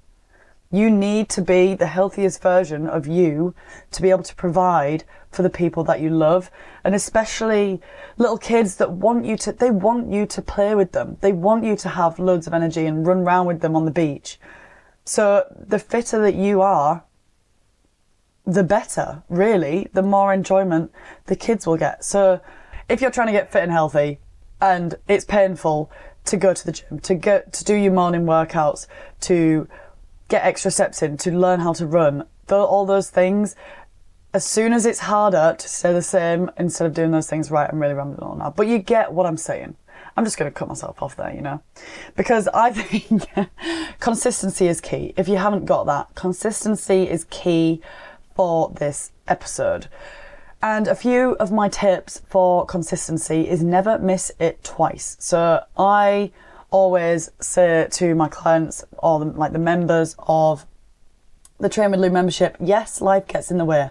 You 0.75 0.91
need 0.91 1.29
to 1.29 1.41
be 1.41 1.75
the 1.77 1.87
healthiest 1.87 2.43
version 2.43 2.89
of 2.89 3.07
you 3.07 3.55
to 3.93 4.03
be 4.03 4.11
able 4.11 4.25
to 4.25 4.35
provide 4.35 5.05
for 5.31 5.43
the 5.43 5.51
people 5.51 5.85
that 5.85 6.01
you 6.01 6.11
love. 6.11 6.51
And 6.83 6.97
especially 6.97 7.81
little 8.17 8.39
kids 8.39 8.75
that 8.77 8.91
want 8.91 9.25
you 9.25 9.37
to, 9.37 9.53
they 9.53 9.71
want 9.71 10.11
you 10.11 10.27
to 10.27 10.43
play 10.43 10.75
with 10.75 10.91
them. 10.91 11.17
They 11.21 11.31
want 11.31 11.63
you 11.63 11.77
to 11.77 11.89
have 11.91 12.19
loads 12.19 12.49
of 12.49 12.55
energy 12.55 12.87
and 12.87 13.07
run 13.07 13.19
around 13.19 13.47
with 13.47 13.61
them 13.61 13.77
on 13.77 13.85
the 13.85 13.93
beach. 13.93 14.41
So 15.05 15.45
the 15.57 15.79
fitter 15.79 16.21
that 16.23 16.35
you 16.35 16.61
are, 16.61 17.05
the 18.45 18.65
better, 18.65 19.23
really, 19.29 19.87
the 19.93 20.03
more 20.03 20.35
enjoyment 20.35 20.91
the 21.27 21.37
kids 21.37 21.69
will 21.69 21.77
get. 21.77 22.03
So 22.03 22.41
if 22.89 23.01
you're 23.01 23.13
trying 23.13 23.29
to 23.29 23.33
get 23.33 23.53
fit 23.53 23.63
and 23.63 23.71
healthy 23.71 24.19
and 24.61 24.97
it's 25.07 25.25
painful 25.25 25.93
to 26.25 26.37
go 26.37 26.53
to 26.53 26.67
the 26.67 26.73
gym, 26.73 26.99
to 26.99 27.15
get 27.15 27.53
to 27.53 27.65
do 27.65 27.75
your 27.77 27.93
morning 27.93 28.25
workouts, 28.25 28.89
to 29.21 29.69
get 30.35 30.45
extra 30.45 30.71
steps 30.71 31.01
in, 31.01 31.17
to 31.19 31.31
learn 31.31 31.61
how 31.61 31.73
to 31.73 31.87
run, 31.87 32.25
all 32.51 32.85
those 32.85 33.09
things, 33.09 33.55
as 34.33 34.45
soon 34.45 34.73
as 34.73 34.85
it's 34.85 34.99
harder 34.99 35.55
to 35.57 35.69
stay 35.69 35.93
the 35.93 36.03
same 36.03 36.51
instead 36.59 36.87
of 36.87 36.93
doing 36.93 37.13
those 37.13 37.31
things 37.31 37.53
right, 37.53 37.71
I'm 37.71 37.79
really 37.81 37.95
rambling 37.95 38.29
on 38.29 38.39
now. 38.39 38.51
But 38.51 38.67
you 38.67 38.79
get 38.79 39.13
what 39.13 39.27
I'm 39.27 39.37
saying. 39.37 39.77
I'm 40.17 40.25
just 40.25 40.37
going 40.37 40.51
to 40.51 40.55
cut 40.55 40.67
myself 40.69 41.01
off 41.01 41.15
there, 41.15 41.33
you 41.33 41.41
know, 41.41 41.63
because 42.17 42.49
I 42.49 42.73
think 42.79 43.29
consistency 44.01 44.67
is 44.67 44.81
key. 44.81 45.15
If 45.17 45.29
you 45.29 45.37
haven't 45.37 45.67
got 45.67 45.87
that, 45.87 46.15
consistency 46.17 47.09
is 47.09 47.25
key 47.31 47.81
for 48.35 48.71
this 48.71 49.13
episode. 49.29 49.87
And 50.61 50.89
a 50.89 50.97
few 50.97 51.33
of 51.35 51.53
my 51.53 51.69
tips 51.69 52.23
for 52.29 52.67
consistency 52.67 53.49
is 53.49 53.63
never 53.63 53.99
miss 54.01 54.33
it 54.41 54.65
twice. 54.65 55.17
So 55.21 55.63
I 55.77 56.33
always 56.75 57.31
say 57.41 57.87
to 57.89 58.17
my 58.17 58.27
clients 58.27 58.85
or 58.99 59.21
the, 59.21 59.27
like 59.27 59.53
the 59.53 59.61
members 59.61 60.17
of 60.19 60.67
the 61.61 61.69
Train 61.69 61.93
with 61.93 62.01
Lou 62.01 62.11
membership, 62.11 62.57
yes, 62.59 63.01
life 63.01 63.29
gets 63.29 63.53
in 63.53 63.59
the 63.59 63.65
way. 63.65 63.91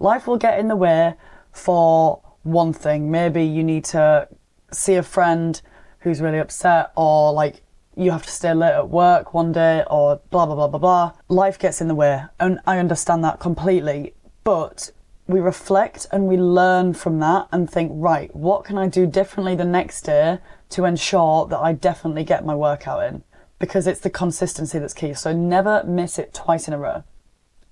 Life 0.00 0.26
will 0.26 0.36
get 0.36 0.58
in 0.58 0.66
the 0.66 0.74
way 0.74 1.14
for 1.52 2.20
one 2.42 2.72
thing. 2.72 3.08
Maybe 3.08 3.44
you 3.44 3.62
need 3.62 3.84
to 3.84 4.26
see 4.72 4.96
a 4.96 5.02
friend 5.04 5.62
who's 6.00 6.20
really 6.20 6.40
upset 6.40 6.90
or 6.96 7.32
like 7.32 7.62
you 7.96 8.10
have 8.10 8.26
to 8.26 8.32
stay 8.32 8.52
late 8.52 8.72
at 8.72 8.88
work 8.88 9.32
one 9.32 9.52
day 9.52 9.84
or 9.88 10.20
blah 10.30 10.44
blah 10.44 10.56
blah 10.56 10.66
blah 10.66 10.80
blah. 10.80 11.12
Life 11.28 11.56
gets 11.60 11.80
in 11.80 11.86
the 11.86 11.94
way 11.94 12.24
and 12.40 12.58
I 12.66 12.78
understand 12.78 13.22
that 13.22 13.38
completely. 13.38 14.12
But 14.42 14.90
we 15.26 15.40
reflect 15.40 16.06
and 16.12 16.26
we 16.26 16.36
learn 16.36 16.92
from 16.92 17.18
that 17.20 17.48
and 17.50 17.70
think, 17.70 17.90
right, 17.94 18.34
what 18.34 18.64
can 18.64 18.76
I 18.76 18.88
do 18.88 19.06
differently 19.06 19.54
the 19.54 19.64
next 19.64 20.06
year 20.06 20.40
to 20.70 20.84
ensure 20.84 21.46
that 21.46 21.58
I 21.58 21.72
definitely 21.72 22.24
get 22.24 22.44
my 22.44 22.54
workout 22.54 23.02
in? 23.04 23.24
Because 23.58 23.86
it's 23.86 24.00
the 24.00 24.10
consistency 24.10 24.78
that's 24.78 24.92
key. 24.92 25.14
So 25.14 25.32
never 25.32 25.82
miss 25.84 26.18
it 26.18 26.34
twice 26.34 26.68
in 26.68 26.74
a 26.74 26.78
row. 26.78 27.04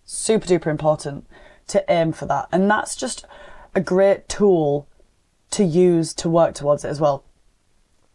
Super 0.04 0.46
duper 0.46 0.68
important 0.68 1.26
to 1.68 1.84
aim 1.92 2.12
for 2.12 2.26
that. 2.26 2.48
And 2.50 2.70
that's 2.70 2.96
just 2.96 3.26
a 3.74 3.80
great 3.80 4.28
tool 4.28 4.88
to 5.50 5.64
use 5.64 6.14
to 6.14 6.30
work 6.30 6.54
towards 6.54 6.84
it 6.84 6.88
as 6.88 7.00
well. 7.00 7.24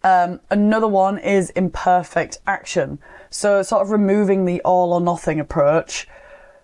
Um, 0.03 0.39
another 0.49 0.87
one 0.87 1.19
is 1.19 1.49
imperfect 1.51 2.39
action. 2.47 2.99
So, 3.29 3.61
sort 3.61 3.81
of 3.81 3.91
removing 3.91 4.45
the 4.45 4.61
all 4.61 4.93
or 4.93 5.01
nothing 5.01 5.39
approach, 5.39 6.07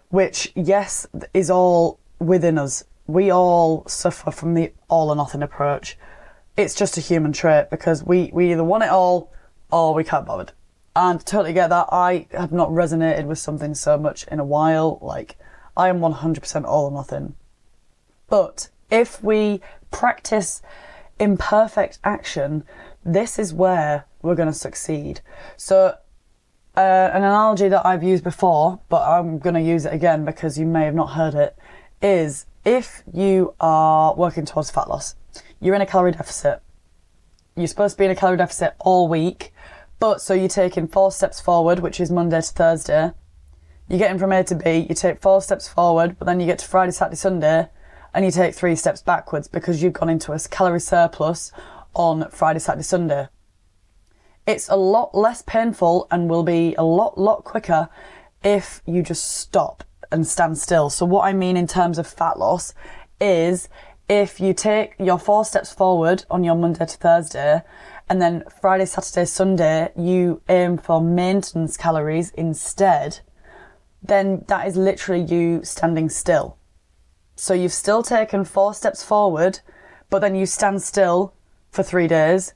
which, 0.10 0.52
yes, 0.56 1.08
is 1.34 1.50
all 1.50 2.00
within 2.26 2.58
us. 2.58 2.84
We 3.06 3.32
all 3.32 3.86
suffer 3.88 4.32
from 4.32 4.54
the 4.54 4.72
all 4.88 5.10
or 5.10 5.16
nothing 5.16 5.44
approach. 5.44 5.98
It's 6.56 6.76
just 6.76 6.98
a 6.98 7.02
human 7.02 7.34
trait 7.34 7.70
because 7.70 8.04
we, 8.04 8.30
we 8.34 8.52
either 8.52 8.64
want 8.64 8.84
it 8.84 8.90
all 8.90 9.32
or 9.72 9.94
we 9.94 10.04
can't 10.04 10.26
bother. 10.26 10.48
And 10.96 11.26
totally 11.26 11.54
get 11.54 11.70
that. 11.70 11.88
I 11.92 12.28
have 12.32 12.52
not 12.52 12.70
resonated 12.70 13.26
with 13.26 13.40
something 13.40 13.74
so 13.74 13.98
much 13.98 14.28
in 14.28 14.40
a 14.40 14.46
while. 14.46 15.00
Like, 15.02 15.38
I 15.76 15.90
am 15.90 16.00
100% 16.00 16.66
all 16.66 16.86
or 16.86 16.92
nothing. 16.92 17.36
But 18.30 18.70
if 18.92 19.24
we 19.24 19.62
practice 19.90 20.62
imperfect 21.20 22.00
action, 22.04 22.64
this 23.04 23.40
is 23.40 23.54
where 23.54 24.06
we're 24.22 24.36
going 24.36 24.48
to 24.48 24.54
succeed. 24.54 25.22
So, 25.58 25.96
uh, 26.76 26.80
an 27.14 27.24
analogy 27.24 27.70
that 27.70 27.86
I've 27.86 28.04
used 28.04 28.24
before, 28.24 28.80
but 28.90 29.08
I'm 29.08 29.38
going 29.40 29.56
to 29.56 29.62
use 29.62 29.86
it 29.86 29.94
again 29.94 30.26
because 30.26 30.58
you 30.58 30.66
may 30.66 30.86
have 30.86 30.96
not 30.96 31.12
heard 31.12 31.36
it, 31.36 31.58
is 32.04 32.46
if 32.66 33.02
you 33.12 33.56
are 33.60 34.14
working 34.16 34.46
towards 34.46 34.70
fat 34.70 34.90
loss, 34.90 35.16
you're 35.60 35.74
in 35.74 35.82
a 35.82 35.86
calorie 35.86 36.12
deficit. 36.12 36.62
You're 37.56 37.68
supposed 37.68 37.96
to 37.96 38.00
be 38.00 38.06
in 38.06 38.12
a 38.12 38.16
calorie 38.16 38.38
deficit 38.38 38.76
all 38.80 39.08
week, 39.08 39.54
but 40.00 40.22
so 40.22 40.34
you're 40.34 40.50
taking 40.50 40.88
four 40.88 41.12
steps 41.12 41.40
forward, 41.40 41.80
which 41.80 42.00
is 42.00 42.12
Monday 42.12 42.42
to 42.42 42.48
Thursday. 42.48 43.12
You're 43.88 44.00
getting 44.00 44.20
from 44.20 44.32
A 44.34 44.44
to 44.44 44.56
B, 44.56 44.86
you 44.90 44.96
take 44.96 45.22
four 45.22 45.42
steps 45.42 45.68
forward, 45.68 46.18
but 46.20 46.26
then 46.26 46.40
you 46.40 46.46
get 46.46 46.60
to 46.60 46.68
Friday, 46.68 46.92
Saturday, 46.92 47.16
Sunday, 47.16 47.70
and 48.14 48.26
you 48.26 48.32
take 48.32 48.54
three 48.54 48.76
steps 48.76 49.02
backwards 49.02 49.48
because 49.48 49.82
you've 49.82 49.94
gone 49.94 50.10
into 50.10 50.34
a 50.34 50.40
calorie 50.40 50.80
surplus 50.80 51.52
on 51.94 52.30
Friday, 52.30 52.60
Saturday, 52.60 52.84
Sunday. 52.84 53.28
It's 54.46 54.68
a 54.68 54.76
lot 54.76 55.16
less 55.16 55.42
painful 55.42 56.08
and 56.12 56.30
will 56.30 56.44
be 56.44 56.76
a 56.76 56.84
lot, 56.84 57.18
lot 57.18 57.44
quicker 57.44 57.88
if 58.44 58.82
you 58.86 59.02
just 59.04 59.38
stop 59.38 59.86
and 60.14 60.26
stand 60.26 60.58
still. 60.58 60.90
So 60.90 61.06
what 61.06 61.26
I 61.26 61.34
mean 61.34 61.58
in 61.58 61.68
terms 61.68 61.98
of 61.98 62.08
fat 62.08 62.40
loss 62.40 62.74
is 63.20 63.68
if 64.08 64.40
you 64.40 64.54
take 64.54 64.96
your 65.00 65.18
four 65.18 65.44
steps 65.44 65.74
forward 65.74 66.24
on 66.30 66.44
your 66.44 66.56
Monday 66.56 66.86
to 66.86 66.98
Thursday 66.98 67.62
and 68.10 68.22
then 68.22 68.44
Friday, 68.62 68.86
Saturday, 68.86 69.26
Sunday, 69.26 69.92
you 69.98 70.42
aim 70.50 70.78
for 70.78 71.02
maintenance 71.02 71.78
calories 71.78 72.32
instead, 72.32 73.22
then 74.02 74.44
that 74.48 74.68
is 74.68 74.76
literally 74.76 75.24
you 75.24 75.64
standing 75.64 76.10
still. 76.10 76.58
So 77.36 77.54
you've 77.54 77.74
still 77.74 78.04
taken 78.04 78.46
four 78.46 78.74
steps 78.74 79.04
forward, 79.04 79.62
but 80.10 80.20
then 80.20 80.36
you 80.36 80.46
stand 80.46 80.82
still 80.84 81.34
for 81.72 81.82
three 81.82 82.08
days. 82.08 82.54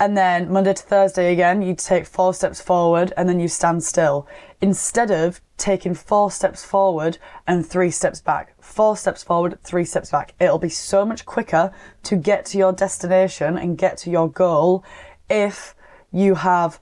And 0.00 0.16
then 0.16 0.50
Monday 0.50 0.74
to 0.74 0.82
Thursday 0.82 1.32
again, 1.32 1.62
you 1.62 1.74
take 1.74 2.06
four 2.06 2.34
steps 2.34 2.60
forward 2.60 3.12
and 3.16 3.28
then 3.28 3.38
you 3.38 3.48
stand 3.48 3.84
still. 3.84 4.26
Instead 4.60 5.10
of 5.10 5.40
taking 5.56 5.94
four 5.94 6.30
steps 6.30 6.64
forward 6.64 7.18
and 7.46 7.64
three 7.64 7.90
steps 7.90 8.20
back. 8.20 8.54
Four 8.60 8.96
steps 8.96 9.22
forward, 9.22 9.58
three 9.62 9.84
steps 9.84 10.10
back. 10.10 10.34
It'll 10.40 10.58
be 10.58 10.68
so 10.68 11.04
much 11.04 11.24
quicker 11.24 11.72
to 12.02 12.16
get 12.16 12.44
to 12.46 12.58
your 12.58 12.72
destination 12.72 13.56
and 13.56 13.78
get 13.78 13.96
to 13.98 14.10
your 14.10 14.28
goal 14.28 14.84
if 15.30 15.74
you 16.10 16.34
have 16.34 16.80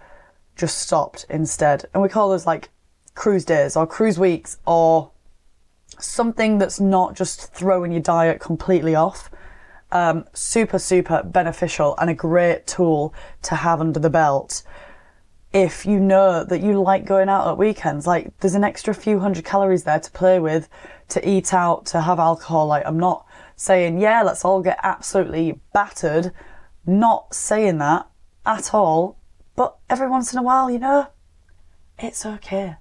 just 0.56 0.78
stopped 0.78 1.26
instead. 1.28 1.84
And 1.92 2.02
we 2.02 2.08
call 2.08 2.30
those 2.30 2.46
like 2.46 2.70
cruise 3.14 3.44
days 3.44 3.76
or 3.76 3.86
cruise 3.86 4.18
weeks 4.18 4.58
or 4.66 5.10
something 5.98 6.58
that's 6.58 6.80
not 6.80 7.14
just 7.14 7.52
throwing 7.52 7.92
your 7.92 8.00
diet 8.00 8.40
completely 8.40 8.94
off. 8.94 9.30
Um, 9.92 10.24
super, 10.32 10.78
super 10.78 11.22
beneficial 11.22 11.94
and 11.98 12.08
a 12.08 12.14
great 12.14 12.66
tool 12.66 13.12
to 13.42 13.56
have 13.56 13.78
under 13.80 14.00
the 14.00 14.08
belt 14.08 14.62
if 15.52 15.84
you 15.84 16.00
know 16.00 16.44
that 16.44 16.62
you 16.62 16.80
like 16.80 17.04
going 17.04 17.28
out 17.28 17.46
at 17.46 17.58
weekends. 17.58 18.06
Like, 18.06 18.36
there's 18.38 18.54
an 18.54 18.64
extra 18.64 18.94
few 18.94 19.18
hundred 19.18 19.44
calories 19.44 19.84
there 19.84 20.00
to 20.00 20.10
play 20.10 20.40
with, 20.40 20.68
to 21.08 21.28
eat 21.28 21.52
out, 21.52 21.84
to 21.86 22.00
have 22.00 22.18
alcohol. 22.18 22.66
Like, 22.66 22.84
I'm 22.86 22.98
not 22.98 23.26
saying, 23.54 24.00
yeah, 24.00 24.22
let's 24.22 24.44
all 24.44 24.62
get 24.62 24.78
absolutely 24.82 25.60
battered. 25.74 26.32
Not 26.86 27.34
saying 27.34 27.78
that 27.78 28.08
at 28.46 28.72
all. 28.72 29.18
But 29.54 29.76
every 29.90 30.08
once 30.08 30.32
in 30.32 30.38
a 30.38 30.42
while, 30.42 30.70
you 30.70 30.78
know, 30.78 31.08
it's 31.98 32.24
okay. 32.24 32.76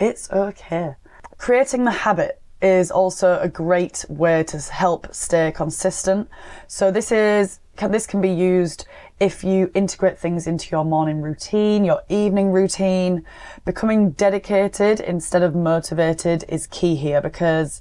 It's 0.00 0.30
okay. 0.32 0.96
Creating 1.38 1.84
the 1.84 1.92
habit 1.92 2.41
is 2.62 2.90
also 2.90 3.38
a 3.40 3.48
great 3.48 4.04
way 4.08 4.44
to 4.44 4.58
help 4.58 5.12
stay 5.12 5.52
consistent. 5.52 6.28
So 6.68 6.90
this 6.90 7.10
is 7.10 7.58
can, 7.76 7.90
this 7.90 8.06
can 8.06 8.20
be 8.20 8.30
used 8.30 8.86
if 9.18 9.42
you 9.42 9.70
integrate 9.74 10.18
things 10.18 10.46
into 10.46 10.68
your 10.70 10.84
morning 10.84 11.20
routine, 11.20 11.84
your 11.84 12.02
evening 12.08 12.52
routine. 12.52 13.24
Becoming 13.64 14.10
dedicated 14.10 15.00
instead 15.00 15.42
of 15.42 15.54
motivated 15.54 16.44
is 16.48 16.66
key 16.66 16.94
here 16.94 17.20
because 17.20 17.80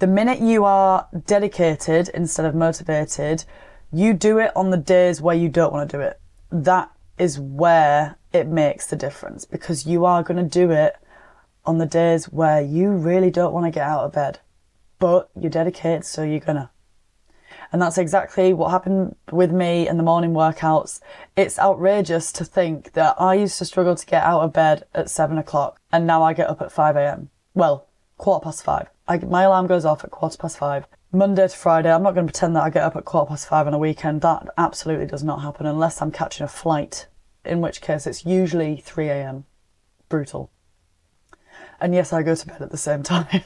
the 0.00 0.06
minute 0.06 0.40
you 0.40 0.64
are 0.64 1.08
dedicated 1.26 2.10
instead 2.10 2.46
of 2.46 2.54
motivated, 2.54 3.44
you 3.92 4.12
do 4.12 4.38
it 4.38 4.52
on 4.54 4.70
the 4.70 4.76
days 4.76 5.20
where 5.20 5.36
you 5.36 5.48
don't 5.48 5.72
want 5.72 5.90
to 5.90 5.96
do 5.96 6.02
it. 6.02 6.20
That 6.50 6.90
is 7.18 7.38
where 7.38 8.16
it 8.32 8.46
makes 8.46 8.86
the 8.86 8.96
difference 8.96 9.44
because 9.44 9.86
you 9.86 10.04
are 10.04 10.22
going 10.22 10.42
to 10.42 10.48
do 10.48 10.70
it 10.70 10.96
on 11.64 11.78
the 11.78 11.86
days 11.86 12.26
where 12.26 12.60
you 12.60 12.90
really 12.90 13.30
don't 13.30 13.52
want 13.52 13.66
to 13.66 13.70
get 13.70 13.86
out 13.86 14.04
of 14.04 14.12
bed, 14.12 14.40
but 14.98 15.30
you're 15.38 15.50
dedicated, 15.50 16.04
so 16.04 16.22
you're 16.22 16.40
gonna. 16.40 16.70
And 17.72 17.80
that's 17.80 17.98
exactly 17.98 18.52
what 18.52 18.70
happened 18.70 19.14
with 19.30 19.52
me 19.52 19.88
in 19.88 19.96
the 19.96 20.02
morning 20.02 20.32
workouts. 20.32 21.00
It's 21.36 21.58
outrageous 21.58 22.32
to 22.32 22.44
think 22.44 22.92
that 22.92 23.14
I 23.20 23.34
used 23.34 23.58
to 23.58 23.64
struggle 23.64 23.94
to 23.94 24.06
get 24.06 24.24
out 24.24 24.40
of 24.40 24.52
bed 24.52 24.84
at 24.92 25.08
seven 25.08 25.38
o'clock 25.38 25.80
and 25.92 26.06
now 26.06 26.22
I 26.22 26.32
get 26.32 26.50
up 26.50 26.60
at 26.60 26.72
5 26.72 26.96
a.m. 26.96 27.30
Well, 27.54 27.86
quarter 28.18 28.44
past 28.44 28.64
five. 28.64 28.88
I, 29.08 29.18
my 29.18 29.42
alarm 29.42 29.66
goes 29.66 29.84
off 29.84 30.04
at 30.04 30.10
quarter 30.10 30.38
past 30.38 30.58
five. 30.58 30.86
Monday 31.12 31.48
to 31.48 31.56
Friday, 31.56 31.92
I'm 31.92 32.02
not 32.02 32.14
going 32.14 32.26
to 32.26 32.32
pretend 32.32 32.54
that 32.54 32.62
I 32.62 32.70
get 32.70 32.82
up 32.82 32.94
at 32.94 33.04
quarter 33.04 33.30
past 33.30 33.48
five 33.48 33.66
on 33.66 33.74
a 33.74 33.78
weekend. 33.78 34.20
That 34.20 34.46
absolutely 34.56 35.06
does 35.06 35.24
not 35.24 35.42
happen 35.42 35.66
unless 35.66 36.00
I'm 36.00 36.12
catching 36.12 36.44
a 36.44 36.48
flight, 36.48 37.08
in 37.44 37.60
which 37.60 37.80
case 37.80 38.06
it's 38.06 38.24
usually 38.24 38.76
3 38.76 39.08
a.m. 39.08 39.44
Brutal. 40.08 40.50
And 41.80 41.94
yes, 41.94 42.12
I 42.12 42.22
go 42.22 42.34
to 42.34 42.46
bed 42.46 42.62
at 42.62 42.70
the 42.70 42.76
same 42.76 43.02
time 43.04 43.42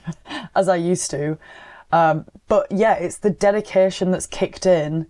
as 0.55 0.69
I 0.69 0.77
used 0.77 1.11
to. 1.11 1.39
Um, 1.93 2.27
but 2.49 2.71
yeah, 2.71 2.95
it's 2.95 3.19
the 3.19 3.31
dedication 3.31 4.11
that's 4.11 4.27
kicked 4.27 4.67
in 4.67 5.07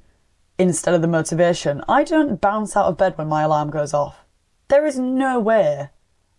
instead 0.58 0.94
of 0.94 1.00
the 1.02 1.08
motivation. 1.08 1.82
I 1.88 2.04
don't 2.04 2.40
bounce 2.40 2.76
out 2.76 2.86
of 2.86 2.96
bed 2.96 3.16
when 3.16 3.28
my 3.28 3.42
alarm 3.42 3.70
goes 3.70 3.94
off. 3.94 4.18
There 4.68 4.86
is 4.86 4.98
no 4.98 5.40
way 5.40 5.90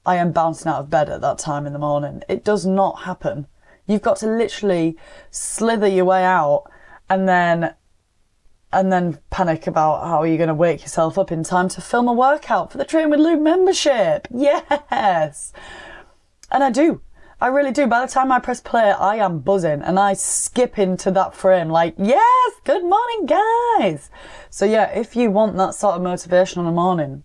I 0.05 0.15
am 0.17 0.31
bouncing 0.31 0.71
out 0.71 0.79
of 0.79 0.89
bed 0.89 1.09
at 1.09 1.21
that 1.21 1.39
time 1.39 1.65
in 1.65 1.73
the 1.73 1.79
morning. 1.79 2.21
It 2.29 2.43
does 2.43 2.65
not 2.65 3.03
happen. 3.03 3.47
You've 3.87 4.01
got 4.01 4.17
to 4.17 4.27
literally 4.27 4.97
slither 5.31 5.87
your 5.87 6.05
way 6.05 6.23
out 6.23 6.65
and 7.09 7.27
then 7.27 7.73
and 8.73 8.91
then 8.91 9.17
panic 9.29 9.67
about 9.67 10.05
how 10.05 10.23
you're 10.23 10.37
going 10.37 10.49
to 10.49 10.53
wake 10.53 10.81
yourself 10.81 11.17
up 11.17 11.31
in 11.31 11.43
time 11.43 11.69
to 11.69 11.79
film 11.79 12.09
a 12.09 12.13
workout 12.13 12.71
for 12.71 12.77
the 12.77 12.83
Train 12.83 13.09
with 13.09 13.19
Lou 13.19 13.37
membership. 13.37 14.27
Yes. 14.35 15.53
And 16.51 16.63
I 16.63 16.69
do. 16.71 17.01
I 17.41 17.47
really 17.47 17.71
do. 17.71 17.85
By 17.85 18.05
the 18.05 18.11
time 18.11 18.31
I 18.31 18.39
press 18.39 18.61
play, 18.61 18.91
I 18.91 19.17
am 19.17 19.39
buzzing 19.39 19.81
and 19.81 19.99
I 19.99 20.13
skip 20.13 20.79
into 20.79 21.11
that 21.11 21.35
frame 21.35 21.69
like, 21.69 21.95
yes, 21.97 22.53
good 22.63 22.83
morning, 22.83 23.25
guys. 23.25 24.09
So 24.49 24.65
yeah, 24.65 24.89
if 24.97 25.15
you 25.15 25.31
want 25.31 25.57
that 25.57 25.75
sort 25.75 25.95
of 25.95 26.01
motivation 26.01 26.59
in 26.59 26.65
the 26.65 26.71
morning, 26.71 27.23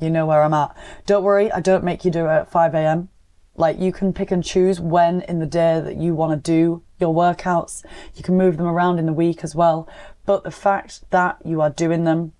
you 0.00 0.10
know 0.10 0.26
where 0.26 0.42
I'm 0.42 0.54
at. 0.54 0.76
Don't 1.06 1.22
worry, 1.22 1.52
I 1.52 1.60
don't 1.60 1.84
make 1.84 2.04
you 2.04 2.10
do 2.10 2.24
it 2.24 2.30
at 2.30 2.50
5 2.50 2.74
a.m. 2.74 3.08
Like 3.54 3.78
you 3.78 3.92
can 3.92 4.12
pick 4.12 4.30
and 4.30 4.42
choose 4.42 4.80
when 4.80 5.22
in 5.22 5.38
the 5.38 5.46
day 5.46 5.80
that 5.80 5.96
you 5.96 6.14
want 6.14 6.32
to 6.32 6.50
do 6.50 6.82
your 6.98 7.14
workouts. 7.14 7.84
You 8.14 8.22
can 8.22 8.36
move 8.36 8.56
them 8.56 8.66
around 8.66 8.98
in 8.98 9.06
the 9.06 9.12
week 9.12 9.44
as 9.44 9.54
well. 9.54 9.88
But 10.26 10.44
the 10.44 10.50
fact 10.50 11.10
that 11.10 11.38
you 11.44 11.60
are 11.60 11.70
doing 11.70 12.04
them 12.04 12.32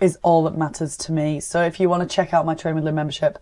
is 0.00 0.18
all 0.22 0.42
that 0.44 0.56
matters 0.56 0.96
to 0.98 1.12
me. 1.12 1.40
So 1.40 1.62
if 1.62 1.78
you 1.78 1.88
want 1.88 2.08
to 2.08 2.14
check 2.14 2.34
out 2.34 2.46
my 2.46 2.54
Train 2.54 2.74
with 2.74 2.84
Lou 2.84 2.92
membership, 2.92 3.38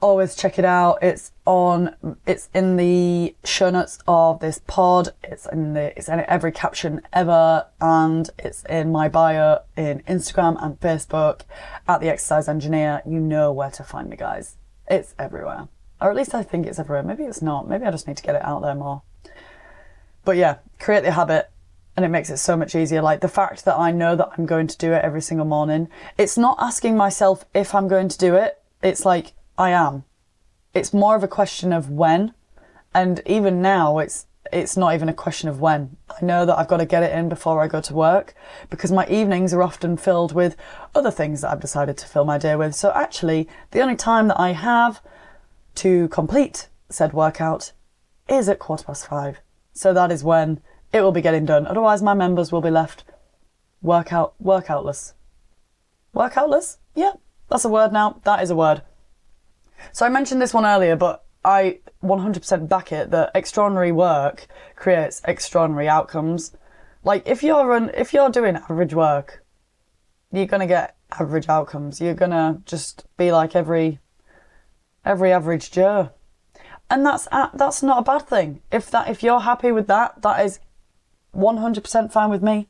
always 0.00 0.34
check 0.34 0.58
it 0.58 0.64
out. 0.64 0.98
It's 1.02 1.32
on, 1.44 1.94
it's 2.26 2.48
in 2.54 2.76
the 2.76 3.34
show 3.44 3.70
notes 3.70 3.98
of 4.06 4.40
this 4.40 4.60
pod. 4.66 5.10
It's 5.22 5.46
in 5.46 5.74
the, 5.74 5.96
it's 5.96 6.08
in 6.08 6.24
every 6.26 6.52
caption 6.52 7.02
ever. 7.12 7.66
And 7.80 8.28
it's 8.38 8.64
in 8.64 8.92
my 8.92 9.08
bio 9.08 9.58
in 9.76 10.02
Instagram 10.08 10.62
and 10.62 10.80
Facebook 10.80 11.42
at 11.88 12.00
the 12.00 12.08
exercise 12.08 12.48
engineer. 12.48 13.02
You 13.06 13.20
know 13.20 13.52
where 13.52 13.70
to 13.70 13.84
find 13.84 14.08
me, 14.08 14.16
guys. 14.16 14.56
It's 14.88 15.14
everywhere. 15.18 15.68
Or 16.00 16.10
at 16.10 16.16
least 16.16 16.34
I 16.34 16.42
think 16.42 16.66
it's 16.66 16.78
everywhere. 16.78 17.02
Maybe 17.02 17.24
it's 17.24 17.42
not. 17.42 17.68
Maybe 17.68 17.84
I 17.84 17.90
just 17.90 18.08
need 18.08 18.16
to 18.16 18.22
get 18.22 18.34
it 18.34 18.44
out 18.44 18.62
there 18.62 18.74
more. 18.74 19.02
But 20.24 20.36
yeah, 20.36 20.56
create 20.78 21.02
the 21.02 21.12
habit 21.12 21.50
and 21.96 22.04
it 22.04 22.08
makes 22.08 22.30
it 22.30 22.38
so 22.38 22.56
much 22.56 22.74
easier. 22.74 23.02
Like 23.02 23.20
the 23.20 23.28
fact 23.28 23.64
that 23.64 23.78
I 23.78 23.90
know 23.90 24.16
that 24.16 24.30
I'm 24.36 24.46
going 24.46 24.66
to 24.66 24.78
do 24.78 24.92
it 24.92 25.04
every 25.04 25.20
single 25.20 25.46
morning. 25.46 25.88
It's 26.16 26.38
not 26.38 26.56
asking 26.60 26.96
myself 26.96 27.44
if 27.54 27.74
I'm 27.74 27.88
going 27.88 28.08
to 28.08 28.18
do 28.18 28.34
it. 28.34 28.62
It's 28.82 29.04
like, 29.04 29.32
I 29.60 29.70
am. 29.72 30.04
It's 30.72 30.94
more 30.94 31.14
of 31.14 31.22
a 31.22 31.28
question 31.28 31.70
of 31.70 31.90
when. 31.90 32.32
And 32.94 33.20
even 33.26 33.60
now, 33.60 33.98
it's 33.98 34.26
it's 34.50 34.74
not 34.74 34.94
even 34.94 35.10
a 35.10 35.14
question 35.14 35.50
of 35.50 35.60
when. 35.60 35.98
I 36.08 36.24
know 36.24 36.46
that 36.46 36.58
I've 36.58 36.66
got 36.66 36.78
to 36.78 36.86
get 36.86 37.02
it 37.02 37.12
in 37.12 37.28
before 37.28 37.60
I 37.60 37.68
go 37.68 37.82
to 37.82 37.94
work 37.94 38.34
because 38.70 38.90
my 38.90 39.06
evenings 39.06 39.52
are 39.52 39.62
often 39.62 39.98
filled 39.98 40.32
with 40.32 40.56
other 40.94 41.10
things 41.10 41.42
that 41.42 41.50
I've 41.50 41.60
decided 41.60 41.98
to 41.98 42.06
fill 42.06 42.24
my 42.24 42.38
day 42.38 42.56
with. 42.56 42.74
So 42.74 42.90
actually, 42.92 43.48
the 43.72 43.82
only 43.82 43.96
time 43.96 44.28
that 44.28 44.40
I 44.40 44.52
have 44.52 45.02
to 45.76 46.08
complete 46.08 46.68
said 46.88 47.12
workout 47.12 47.72
is 48.28 48.48
at 48.48 48.58
quarter 48.58 48.84
past 48.84 49.06
five. 49.06 49.40
So 49.74 49.92
that 49.92 50.10
is 50.10 50.24
when 50.24 50.62
it 50.90 51.02
will 51.02 51.12
be 51.12 51.20
getting 51.20 51.44
done. 51.44 51.66
Otherwise, 51.66 52.02
my 52.02 52.14
members 52.14 52.50
will 52.50 52.62
be 52.62 52.70
left 52.70 53.04
workout 53.82 54.32
workoutless. 54.42 55.12
Workoutless? 56.16 56.78
Yeah, 56.94 57.12
that's 57.50 57.66
a 57.66 57.68
word 57.68 57.92
now. 57.92 58.20
That 58.24 58.42
is 58.42 58.50
a 58.50 58.56
word. 58.56 58.82
So 59.92 60.06
I 60.06 60.08
mentioned 60.08 60.40
this 60.40 60.54
one 60.54 60.66
earlier, 60.66 60.96
but 60.96 61.24
I 61.44 61.80
100% 62.02 62.68
back 62.68 62.92
it 62.92 63.10
that 63.10 63.30
extraordinary 63.34 63.92
work 63.92 64.46
creates 64.76 65.22
extraordinary 65.24 65.88
outcomes. 65.88 66.56
Like 67.02 67.26
if 67.26 67.42
you're 67.42 67.66
run, 67.66 67.90
if 67.94 68.12
you're 68.12 68.30
doing 68.30 68.56
average 68.56 68.94
work, 68.94 69.44
you're 70.32 70.46
gonna 70.46 70.66
get 70.66 70.96
average 71.18 71.48
outcomes. 71.48 72.00
You're 72.00 72.14
gonna 72.14 72.60
just 72.66 73.04
be 73.16 73.32
like 73.32 73.56
every 73.56 74.00
every 75.04 75.32
average 75.32 75.70
Joe, 75.70 76.10
and 76.90 77.04
that's 77.04 77.26
that's 77.54 77.82
not 77.82 77.98
a 77.98 78.02
bad 78.02 78.28
thing. 78.28 78.60
If 78.70 78.90
that 78.90 79.08
if 79.08 79.22
you're 79.22 79.40
happy 79.40 79.72
with 79.72 79.86
that, 79.86 80.20
that 80.22 80.44
is 80.44 80.60
100% 81.34 82.12
fine 82.12 82.30
with 82.30 82.42
me. 82.42 82.68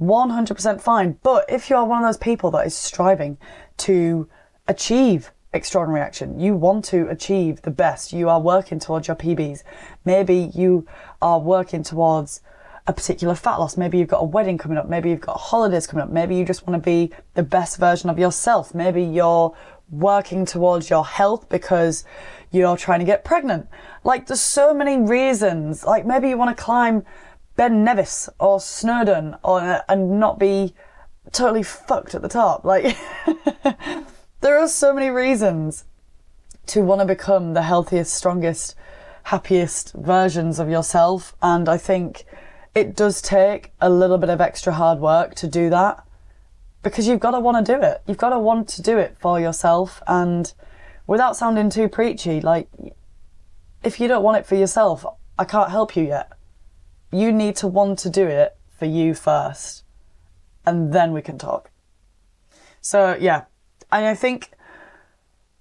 100% 0.00 0.80
fine. 0.80 1.18
But 1.22 1.44
if 1.48 1.70
you 1.70 1.76
are 1.76 1.84
one 1.84 2.02
of 2.02 2.08
those 2.08 2.18
people 2.18 2.50
that 2.52 2.66
is 2.66 2.74
striving 2.74 3.38
to 3.78 4.28
achieve 4.66 5.30
extraordinary 5.54 6.02
action. 6.02 6.38
You 6.38 6.54
want 6.54 6.84
to 6.86 7.08
achieve 7.08 7.62
the 7.62 7.70
best. 7.70 8.12
You 8.12 8.28
are 8.28 8.40
working 8.40 8.78
towards 8.78 9.08
your 9.08 9.16
PBs. 9.16 9.62
Maybe 10.04 10.50
you 10.54 10.86
are 11.22 11.38
working 11.38 11.82
towards 11.82 12.42
a 12.86 12.92
particular 12.92 13.34
fat 13.34 13.56
loss. 13.56 13.76
Maybe 13.76 13.98
you've 13.98 14.08
got 14.08 14.20
a 14.20 14.26
wedding 14.26 14.58
coming 14.58 14.76
up. 14.76 14.88
Maybe 14.88 15.10
you've 15.10 15.20
got 15.20 15.38
holidays 15.38 15.86
coming 15.86 16.02
up. 16.02 16.10
Maybe 16.10 16.36
you 16.36 16.44
just 16.44 16.66
want 16.66 16.82
to 16.82 16.84
be 16.84 17.14
the 17.34 17.42
best 17.42 17.78
version 17.78 18.10
of 18.10 18.18
yourself. 18.18 18.74
Maybe 18.74 19.02
you're 19.02 19.56
working 19.90 20.44
towards 20.44 20.90
your 20.90 21.04
health 21.04 21.48
because 21.48 22.04
you're 22.50 22.76
trying 22.76 23.00
to 23.00 23.06
get 23.06 23.24
pregnant. 23.24 23.68
Like 24.02 24.26
there's 24.26 24.40
so 24.40 24.74
many 24.74 24.98
reasons. 24.98 25.84
Like 25.84 26.04
maybe 26.04 26.28
you 26.28 26.36
want 26.36 26.56
to 26.56 26.62
climb 26.62 27.04
Ben 27.56 27.84
Nevis 27.84 28.28
or 28.38 28.60
Snowdon 28.60 29.36
or 29.42 29.60
uh, 29.60 29.82
and 29.88 30.18
not 30.18 30.38
be 30.38 30.74
totally 31.32 31.62
fucked 31.62 32.14
at 32.14 32.22
the 32.22 32.28
top. 32.28 32.64
Like 32.64 32.96
There 34.44 34.58
are 34.58 34.68
so 34.68 34.92
many 34.92 35.08
reasons 35.08 35.86
to 36.66 36.82
want 36.82 37.00
to 37.00 37.06
become 37.06 37.54
the 37.54 37.62
healthiest, 37.62 38.12
strongest, 38.12 38.74
happiest 39.22 39.94
versions 39.94 40.58
of 40.58 40.68
yourself. 40.68 41.34
And 41.40 41.66
I 41.66 41.78
think 41.78 42.26
it 42.74 42.94
does 42.94 43.22
take 43.22 43.72
a 43.80 43.88
little 43.88 44.18
bit 44.18 44.28
of 44.28 44.42
extra 44.42 44.74
hard 44.74 44.98
work 44.98 45.34
to 45.36 45.48
do 45.48 45.70
that 45.70 46.06
because 46.82 47.08
you've 47.08 47.20
got 47.20 47.30
to 47.30 47.40
want 47.40 47.64
to 47.64 47.72
do 47.74 47.80
it. 47.80 48.02
You've 48.06 48.18
got 48.18 48.28
to 48.28 48.38
want 48.38 48.68
to 48.68 48.82
do 48.82 48.98
it 48.98 49.16
for 49.18 49.40
yourself. 49.40 50.02
And 50.06 50.52
without 51.06 51.38
sounding 51.38 51.70
too 51.70 51.88
preachy, 51.88 52.42
like, 52.42 52.68
if 53.82 53.98
you 53.98 54.08
don't 54.08 54.22
want 54.22 54.36
it 54.36 54.44
for 54.44 54.56
yourself, 54.56 55.06
I 55.38 55.46
can't 55.46 55.70
help 55.70 55.96
you 55.96 56.04
yet. 56.04 56.30
You 57.10 57.32
need 57.32 57.56
to 57.56 57.66
want 57.66 57.98
to 58.00 58.10
do 58.10 58.26
it 58.26 58.58
for 58.78 58.84
you 58.84 59.14
first. 59.14 59.84
And 60.66 60.92
then 60.92 61.14
we 61.14 61.22
can 61.22 61.38
talk. 61.38 61.70
So, 62.82 63.16
yeah, 63.18 63.44
and 63.94 64.06
I 64.06 64.14
think 64.14 64.50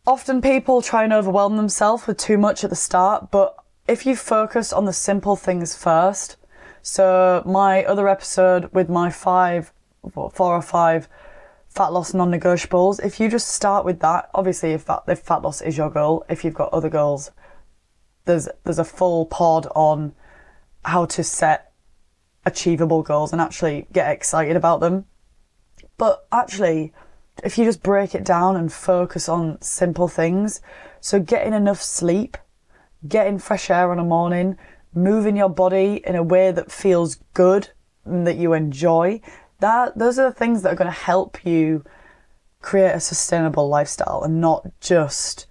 often 0.07 0.41
people 0.41 0.81
try 0.81 1.03
and 1.03 1.13
overwhelm 1.13 1.55
themselves 1.55 2.07
with 2.07 2.17
too 2.17 2.37
much 2.37 2.63
at 2.63 2.71
the 2.71 2.75
start, 2.75 3.29
but 3.29 3.55
if 3.87 4.07
you 4.07 4.15
focus 4.15 4.73
on 4.73 4.85
the 4.85 4.93
simple 4.93 5.35
things 5.35 5.75
first, 5.75 6.37
so 6.81 7.43
my 7.45 7.85
other 7.85 8.09
episode 8.09 8.73
with 8.73 8.89
my 8.89 9.11
five, 9.11 9.71
four 10.11 10.31
or 10.55 10.61
five 10.63 11.07
fat 11.69 11.93
loss 11.93 12.13
non-negotiables, 12.15 13.03
if 13.05 13.19
you 13.19 13.29
just 13.29 13.49
start 13.49 13.85
with 13.85 13.99
that, 13.99 14.31
obviously 14.33 14.71
if 14.71 14.83
that 14.85 15.03
if 15.07 15.19
fat 15.19 15.43
loss 15.43 15.61
is 15.61 15.77
your 15.77 15.91
goal, 15.91 16.25
if 16.27 16.43
you've 16.43 16.55
got 16.55 16.73
other 16.73 16.89
goals, 16.89 17.29
there's 18.25 18.49
there's 18.63 18.79
a 18.79 18.83
full 18.83 19.27
pod 19.27 19.67
on 19.75 20.13
how 20.85 21.05
to 21.05 21.23
set 21.23 21.71
achievable 22.45 23.03
goals 23.03 23.31
and 23.31 23.39
actually 23.39 23.85
get 23.93 24.11
excited 24.11 24.55
about 24.55 24.79
them. 24.79 25.05
But 25.97 26.25
actually, 26.31 26.93
if 27.43 27.57
you 27.57 27.65
just 27.65 27.83
break 27.83 28.13
it 28.13 28.23
down 28.23 28.55
and 28.55 28.71
focus 28.71 29.27
on 29.27 29.61
simple 29.61 30.07
things, 30.07 30.61
so 31.01 31.19
getting 31.19 31.53
enough 31.53 31.81
sleep, 31.81 32.37
getting 33.07 33.39
fresh 33.39 33.69
air 33.69 33.91
on 33.91 33.99
a 33.99 34.03
morning, 34.03 34.57
moving 34.93 35.35
your 35.35 35.49
body 35.49 36.01
in 36.05 36.15
a 36.15 36.23
way 36.23 36.51
that 36.51 36.71
feels 36.71 37.15
good 37.33 37.69
and 38.05 38.27
that 38.27 38.37
you 38.37 38.53
enjoy. 38.53 39.19
That 39.59 39.97
those 39.97 40.19
are 40.19 40.29
the 40.29 40.35
things 40.35 40.61
that 40.61 40.73
are 40.73 40.77
going 40.77 40.91
to 40.91 40.97
help 40.97 41.45
you 41.45 41.83
create 42.61 42.91
a 42.91 42.99
sustainable 42.99 43.67
lifestyle 43.67 44.23
and 44.23 44.39
not 44.39 44.65
just 44.79 45.47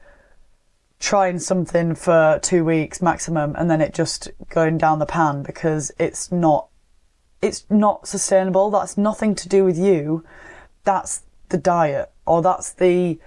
trying 0.98 1.38
something 1.38 1.94
for 1.94 2.38
two 2.42 2.64
weeks 2.64 3.02
maximum 3.02 3.56
and 3.56 3.68
then 3.68 3.80
it 3.80 3.92
just 3.92 4.30
going 4.48 4.78
down 4.78 5.00
the 5.00 5.06
pan 5.06 5.42
because 5.42 5.90
it's 5.98 6.30
not 6.30 6.68
it's 7.42 7.66
not 7.68 8.06
sustainable. 8.06 8.70
That's 8.70 8.96
nothing 8.96 9.34
to 9.34 9.48
do 9.48 9.64
with 9.64 9.76
you. 9.76 10.24
That's 10.84 11.24
the 11.52 11.58
diet 11.58 12.10
or 12.26 12.42
that's 12.42 12.72
the 12.72 13.20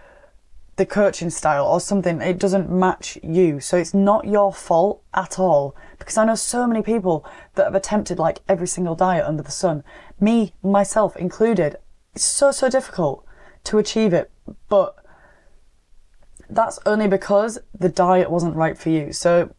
the 0.76 0.86
coaching 0.86 1.30
style 1.30 1.66
or 1.66 1.80
something. 1.80 2.22
It 2.22 2.38
doesn't 2.38 2.70
match 2.70 3.18
you. 3.24 3.62
So 3.62 3.78
it's 3.78 3.94
not 3.94 4.28
your 4.28 4.52
fault 4.52 5.02
at 5.14 5.40
all. 5.40 5.74
Because 5.98 6.18
I 6.18 6.26
know 6.26 6.36
so 6.36 6.68
many 6.68 6.82
people 6.82 7.26
that 7.54 7.64
have 7.64 7.76
attempted 7.76 8.20
like 8.20 8.42
every 8.50 8.68
single 8.68 8.94
diet 8.94 9.26
under 9.26 9.42
the 9.42 9.52
sun. 9.52 9.86
Me, 10.20 10.54
myself 10.62 11.16
included. 11.16 11.78
It's 12.14 12.26
so, 12.26 12.52
so 12.52 12.70
difficult 12.70 13.26
to 13.66 13.78
achieve 13.78 14.14
it. 14.14 14.30
But 14.68 14.98
that's 16.50 16.78
only 16.86 17.08
because 17.08 17.58
the 17.78 17.88
diet 17.88 18.30
wasn't 18.30 18.58
right 18.58 18.78
for 18.78 18.90
you. 18.90 19.14
So 19.14 19.56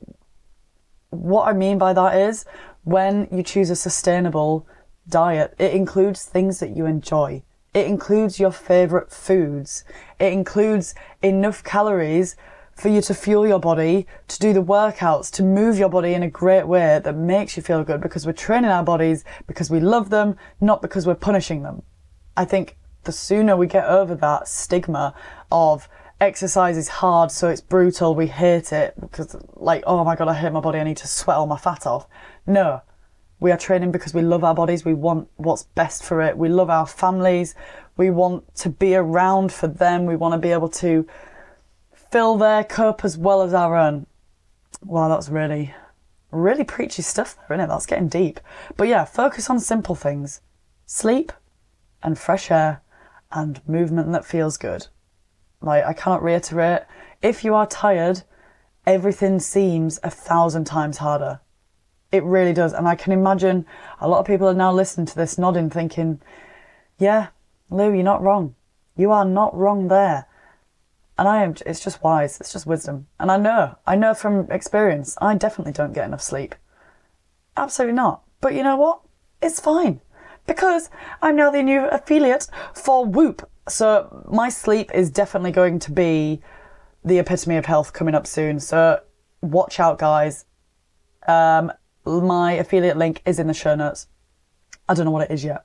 what 1.09 1.49
I 1.49 1.55
mean 1.55 1.79
by 1.79 1.95
that 1.95 2.15
is 2.15 2.45
when 2.85 3.27
you 3.33 3.43
choose 3.43 3.71
a 3.71 3.77
sustainable 3.77 4.67
diet, 5.09 5.55
it 5.59 5.73
includes 5.73 6.25
things 6.25 6.61
that 6.61 6.77
you 6.77 6.85
enjoy. 6.85 7.43
It 7.77 7.89
includes 7.89 8.41
your 8.41 8.53
favorite 8.53 9.13
foods. 9.13 9.85
It 10.19 10.33
includes 10.33 10.95
enough 11.21 11.63
calories 11.63 12.35
for 12.73 12.89
you 12.89 13.03
to 13.03 13.13
fuel 13.13 13.47
your 13.47 13.61
body, 13.61 14.07
to 14.29 14.39
do 14.39 14.55
the 14.55 14.63
workouts, 14.63 15.31
to 15.33 15.43
move 15.43 15.79
your 15.79 15.91
body 15.91 16.15
in 16.15 16.23
a 16.23 16.31
great 16.31 16.67
way 16.67 16.99
that 17.05 17.15
makes 17.15 17.55
you 17.55 17.63
feel 17.63 17.85
good 17.85 18.01
because 18.01 18.25
we're 18.25 18.33
training 18.33 18.71
our 18.71 18.83
bodies 18.83 19.27
because 19.47 19.71
we 19.71 19.79
love 19.79 20.09
them, 20.09 20.39
not 20.59 20.81
because 20.81 21.07
we're 21.07 21.15
punishing 21.15 21.65
them. 21.65 21.83
I 22.35 22.47
think 22.47 22.79
the 23.05 23.13
sooner 23.13 23.59
we 23.59 23.67
get 23.67 23.85
over 23.85 24.15
that 24.15 24.49
stigma 24.49 25.15
of 25.53 25.87
exercise 26.19 26.79
is 26.79 26.89
hard, 26.89 27.31
so 27.31 27.51
it's 27.51 27.61
brutal, 27.61 28.15
we 28.15 28.29
hate 28.29 28.73
it 28.73 28.95
because, 28.99 29.37
like, 29.53 29.85
oh 29.87 30.03
my 30.03 30.17
god, 30.17 30.29
I 30.29 30.35
hate 30.35 30.51
my 30.51 30.61
body, 30.61 30.79
I 30.79 30.85
need 30.85 30.97
to 30.97 31.09
sweat 31.09 31.37
all 31.37 31.47
my 31.47 31.59
fat 31.59 31.87
off. 31.87 32.07
No. 32.47 32.81
We 33.39 33.53
are 33.53 33.59
training 33.59 33.93
because 33.93 34.15
we 34.15 34.23
love 34.23 34.45
our 34.45 34.55
bodies, 34.55 34.85
we 34.85 34.95
want 34.95 35.29
what's 35.37 35.65
best 35.65 36.03
for 36.03 36.23
it, 36.23 36.39
we 36.39 36.49
love 36.49 36.71
our 36.71 36.87
families, 36.87 37.55
we 37.97 38.11
want 38.11 38.55
to 38.57 38.71
be 38.71 38.95
around 38.95 39.53
for 39.53 39.69
them, 39.69 40.07
we 40.07 40.17
want 40.17 40.33
to 40.33 40.39
be 40.39 40.53
able 40.53 40.71
to 40.71 41.07
fill 42.11 42.37
their 42.37 42.65
cup 42.65 43.05
as 43.05 43.19
well 43.19 43.43
as 43.43 43.53
our 43.53 43.77
own. 43.77 44.07
Wow, 44.83 45.09
that's 45.09 45.29
really, 45.29 45.75
really 46.31 46.65
preachy 46.65 47.03
stuff 47.03 47.37
there, 47.37 47.57
isn't 47.57 47.65
it? 47.65 47.69
That's 47.69 47.87
getting 47.87 48.09
deep. 48.09 48.41
But 48.77 48.89
yeah, 48.89 49.05
focus 49.05 49.51
on 49.51 49.61
simple 49.61 49.95
things 49.95 50.41
sleep 50.87 51.33
and 52.03 52.19
fresh 52.19 52.51
air 52.51 52.81
and 53.33 53.61
movement 53.69 54.13
that 54.13 54.25
feels 54.25 54.57
good. 54.57 54.87
Like, 55.61 55.85
I 55.85 55.93
cannot 55.93 56.23
reiterate, 56.23 56.83
if 57.23 57.45
you 57.45 57.55
are 57.55 57.67
tired, 57.67 58.23
everything 58.87 59.41
seems 59.41 59.99
a 60.03 60.11
thousand 60.11 60.65
times 60.65 60.99
harder. 60.99 61.41
It 62.17 62.25
really 62.25 62.53
does. 62.53 62.73
And 62.73 62.89
I 62.89 62.95
can 62.95 63.13
imagine 63.13 63.67
a 64.01 64.09
lot 64.09 64.21
of 64.21 64.27
people 64.27 64.49
are 64.49 64.55
now 64.55 64.73
listening 64.73 65.07
to 65.07 65.17
this 65.17 65.39
nodding, 65.39 65.71
thinking, 65.71 66.21
yeah, 66.99 67.29
Lou, 67.71 67.93
you're 67.93 68.03
not 68.03 68.23
wrong. 68.23 68.55
You 68.97 69.13
are 69.13 69.25
not 69.25 69.55
wrong 69.55 69.89
there. 69.89 70.27
And 71.19 71.29
I 71.29 71.43
am, 71.43 71.55
it's 71.65 71.81
just 71.81 72.03
wise. 72.03 72.41
It's 72.41 72.53
just 72.53 72.67
wisdom. 72.67 73.07
And 73.19 73.31
I 73.31 73.37
know, 73.37 73.77
I 73.87 73.97
know 73.97 74.15
from 74.15 74.51
experience, 74.51 75.17
I 75.21 75.35
definitely 75.35 75.73
don't 75.73 75.93
get 75.93 76.07
enough 76.07 76.23
sleep. 76.23 76.55
Absolutely 77.57 77.95
not. 77.95 78.23
But 78.41 78.55
you 78.55 78.63
know 78.63 78.77
what? 78.77 79.01
It's 79.43 79.61
fine. 79.61 80.01
Because 80.47 80.91
I'm 81.23 81.37
now 81.37 81.51
the 81.51 81.63
new 81.63 81.87
affiliate 81.87 82.49
for 82.75 83.05
Whoop, 83.05 83.49
so 83.69 84.25
my 84.31 84.49
sleep 84.49 84.91
is 84.95 85.11
definitely 85.11 85.51
going 85.51 85.79
to 85.81 85.91
be 85.91 86.41
the 87.05 87.19
epitome 87.19 87.57
of 87.57 87.67
health 87.67 87.93
coming 87.93 88.15
up 88.15 88.27
soon. 88.27 88.61
So 88.61 89.01
watch 89.41 89.81
out, 89.81 89.99
guys. 89.99 90.45
Um, 91.27 91.73
my 92.07 92.53
affiliate 92.53 92.97
link 92.97 93.23
is 93.27 93.39
in 93.39 93.47
the 93.47 93.55
show 93.55 93.75
notes. 93.75 94.07
I 94.89 94.95
don't 94.95 95.05
know 95.05 95.11
what 95.11 95.31
it 95.31 95.35
is 95.35 95.45
yet. 95.45 95.65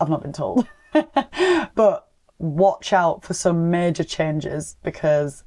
I've 0.00 0.08
not 0.08 0.22
been 0.22 0.32
told. 0.32 0.66
but 1.74 2.08
watch 2.38 2.92
out 2.92 3.24
for 3.24 3.34
some 3.34 3.70
major 3.70 4.04
changes 4.04 4.76
because 4.82 5.44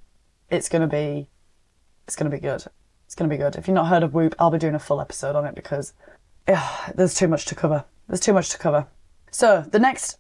it's 0.50 0.70
going 0.70 0.82
to 0.82 0.88
be 0.88 1.30
it's 2.06 2.16
going 2.16 2.30
to 2.30 2.36
be 2.36 2.42
good. 2.42 2.64
It's 3.06 3.16
going 3.16 3.30
to 3.30 3.34
be 3.34 3.42
good. 3.42 3.56
If 3.56 3.68
you've 3.68 3.76
not 3.76 3.88
heard 3.88 4.04
of 4.04 4.14
Whoop, 4.14 4.36
I'll 4.40 4.52
be 4.52 4.58
doing 4.58 4.76
a 4.76 4.80
full 4.80 5.02
episode 5.02 5.36
on 5.36 5.46
it 5.46 5.56
because 5.56 5.94
yeah, 6.48 6.92
there's 6.96 7.14
too 7.14 7.28
much 7.28 7.46
to 7.46 7.56
cover. 7.56 7.86
There's 8.08 8.20
too 8.20 8.34
much 8.34 8.50
to 8.50 8.58
cover. 8.58 8.88
So, 9.32 9.66
the 9.70 9.80
next 9.80 10.18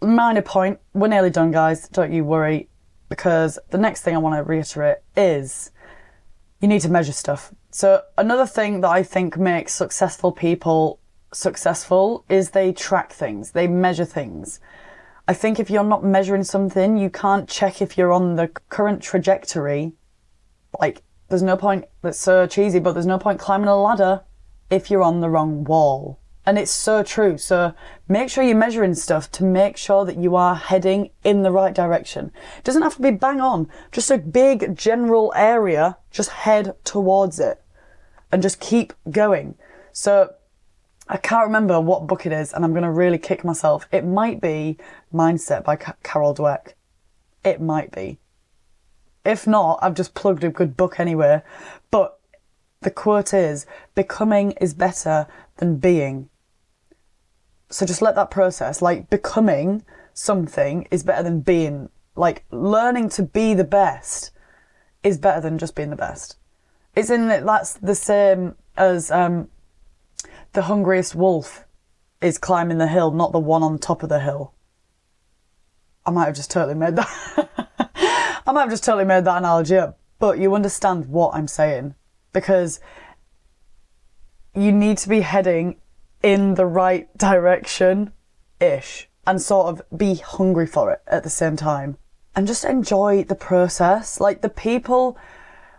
minor 0.00 0.42
point, 0.42 0.78
we're 0.94 1.08
nearly 1.08 1.30
done, 1.30 1.50
guys. 1.50 1.88
Don't 1.88 2.12
you 2.12 2.24
worry, 2.24 2.68
because 3.08 3.58
the 3.70 3.78
next 3.78 4.02
thing 4.02 4.14
I 4.14 4.18
want 4.18 4.36
to 4.36 4.42
reiterate 4.42 4.98
is 5.16 5.72
you 6.60 6.68
need 6.68 6.80
to 6.82 6.88
measure 6.88 7.12
stuff. 7.12 7.52
So, 7.76 8.04
another 8.16 8.46
thing 8.46 8.80
that 8.80 8.88
I 8.88 9.02
think 9.02 9.36
makes 9.36 9.74
successful 9.74 10.32
people 10.32 10.98
successful 11.30 12.24
is 12.26 12.52
they 12.52 12.72
track 12.72 13.12
things, 13.12 13.50
they 13.50 13.68
measure 13.68 14.06
things. 14.06 14.60
I 15.28 15.34
think 15.34 15.60
if 15.60 15.68
you're 15.68 15.84
not 15.84 16.02
measuring 16.02 16.44
something, 16.44 16.96
you 16.96 17.10
can't 17.10 17.46
check 17.46 17.82
if 17.82 17.98
you're 17.98 18.14
on 18.14 18.36
the 18.36 18.48
current 18.70 19.02
trajectory. 19.02 19.92
Like, 20.80 21.02
there's 21.28 21.42
no 21.42 21.58
point, 21.58 21.84
that's 22.00 22.18
so 22.18 22.46
cheesy, 22.46 22.78
but 22.78 22.92
there's 22.92 23.04
no 23.04 23.18
point 23.18 23.38
climbing 23.38 23.68
a 23.68 23.76
ladder 23.76 24.22
if 24.70 24.90
you're 24.90 25.02
on 25.02 25.20
the 25.20 25.28
wrong 25.28 25.62
wall. 25.62 26.18
And 26.46 26.58
it's 26.58 26.70
so 26.70 27.02
true. 27.02 27.36
So 27.36 27.74
make 28.08 28.30
sure 28.30 28.42
you're 28.42 28.56
measuring 28.56 28.94
stuff 28.94 29.30
to 29.32 29.44
make 29.44 29.76
sure 29.76 30.06
that 30.06 30.16
you 30.16 30.34
are 30.34 30.54
heading 30.54 31.10
in 31.24 31.42
the 31.42 31.52
right 31.52 31.74
direction. 31.74 32.32
It 32.56 32.64
doesn't 32.64 32.80
have 32.80 32.96
to 32.96 33.02
be 33.02 33.10
bang 33.10 33.42
on, 33.42 33.68
just 33.92 34.10
a 34.10 34.16
big 34.16 34.78
general 34.78 35.30
area, 35.36 35.98
just 36.10 36.30
head 36.30 36.74
towards 36.82 37.38
it 37.38 37.60
and 38.36 38.42
just 38.42 38.60
keep 38.60 38.92
going. 39.10 39.54
So 39.92 40.34
I 41.08 41.16
can't 41.16 41.46
remember 41.46 41.80
what 41.80 42.06
book 42.06 42.26
it 42.26 42.32
is 42.32 42.52
and 42.52 42.66
I'm 42.66 42.72
going 42.72 42.82
to 42.82 42.90
really 42.90 43.16
kick 43.16 43.46
myself. 43.46 43.88
It 43.90 44.04
might 44.04 44.42
be 44.42 44.76
Mindset 45.10 45.64
by 45.64 45.76
Carol 45.76 46.34
Dweck. 46.34 46.74
It 47.46 47.62
might 47.62 47.92
be. 47.92 48.18
If 49.24 49.46
not, 49.46 49.78
I've 49.80 49.94
just 49.94 50.12
plugged 50.12 50.44
a 50.44 50.50
good 50.50 50.76
book 50.76 51.00
anywhere. 51.00 51.44
But 51.90 52.20
the 52.82 52.90
quote 52.90 53.32
is, 53.32 53.64
becoming 53.94 54.50
is 54.60 54.74
better 54.74 55.26
than 55.56 55.78
being. 55.78 56.28
So 57.70 57.86
just 57.86 58.02
let 58.02 58.16
that 58.16 58.30
process, 58.30 58.82
like 58.82 59.08
becoming 59.08 59.82
something 60.12 60.86
is 60.90 61.02
better 61.02 61.22
than 61.22 61.40
being, 61.40 61.88
like 62.16 62.44
learning 62.50 63.08
to 63.16 63.22
be 63.22 63.54
the 63.54 63.64
best 63.64 64.30
is 65.02 65.16
better 65.16 65.40
than 65.40 65.56
just 65.56 65.74
being 65.74 65.88
the 65.88 65.96
best. 65.96 66.36
It's 66.96 67.10
in 67.10 67.28
that 67.28 67.44
that's 67.44 67.74
the 67.74 67.94
same 67.94 68.56
as 68.76 69.10
um, 69.10 69.48
the 70.54 70.62
hungriest 70.62 71.14
wolf 71.14 71.64
is 72.22 72.38
climbing 72.38 72.78
the 72.78 72.88
hill, 72.88 73.10
not 73.10 73.32
the 73.32 73.38
one 73.38 73.62
on 73.62 73.78
top 73.78 74.02
of 74.02 74.08
the 74.08 74.20
hill. 74.20 74.54
I 76.06 76.10
might 76.10 76.24
have 76.24 76.36
just 76.36 76.50
totally 76.50 76.74
made 76.74 76.96
that. 76.96 77.50
I 78.46 78.52
might 78.52 78.62
have 78.62 78.70
just 78.70 78.84
totally 78.84 79.04
made 79.04 79.24
that 79.24 79.38
analogy 79.38 79.76
up, 79.76 79.98
but 80.18 80.38
you 80.38 80.54
understand 80.54 81.06
what 81.06 81.34
I'm 81.34 81.48
saying 81.48 81.94
because 82.32 82.80
you 84.54 84.72
need 84.72 84.98
to 84.98 85.08
be 85.08 85.20
heading 85.20 85.76
in 86.22 86.54
the 86.54 86.66
right 86.66 87.14
direction 87.18 88.12
ish 88.60 89.08
and 89.26 89.42
sort 89.42 89.66
of 89.68 89.98
be 89.98 90.14
hungry 90.14 90.66
for 90.66 90.92
it 90.92 91.02
at 91.06 91.24
the 91.24 91.30
same 91.30 91.56
time 91.56 91.98
and 92.34 92.46
just 92.46 92.64
enjoy 92.64 93.24
the 93.24 93.34
process. 93.34 94.20
Like 94.20 94.40
the 94.40 94.48
people 94.48 95.18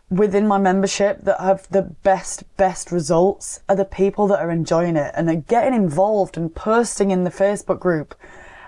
within 0.10 0.48
my 0.48 0.58
membership 0.58 1.22
that 1.24 1.40
have 1.40 1.68
the 1.70 1.82
best, 1.82 2.44
best 2.56 2.92
results 2.92 3.60
are 3.68 3.76
the 3.76 3.86
people 3.86 4.28
that 4.28 4.40
are 4.40 4.52
enjoying 4.52 4.96
it 4.96 5.14
and 5.16 5.30
are 5.30 5.36
getting 5.36 5.74
involved 5.74 6.38
and 6.38 6.54
posting 6.56 7.12
in 7.12 7.24
the 7.24 7.30
Facebook 7.30 7.80
group 7.80 8.16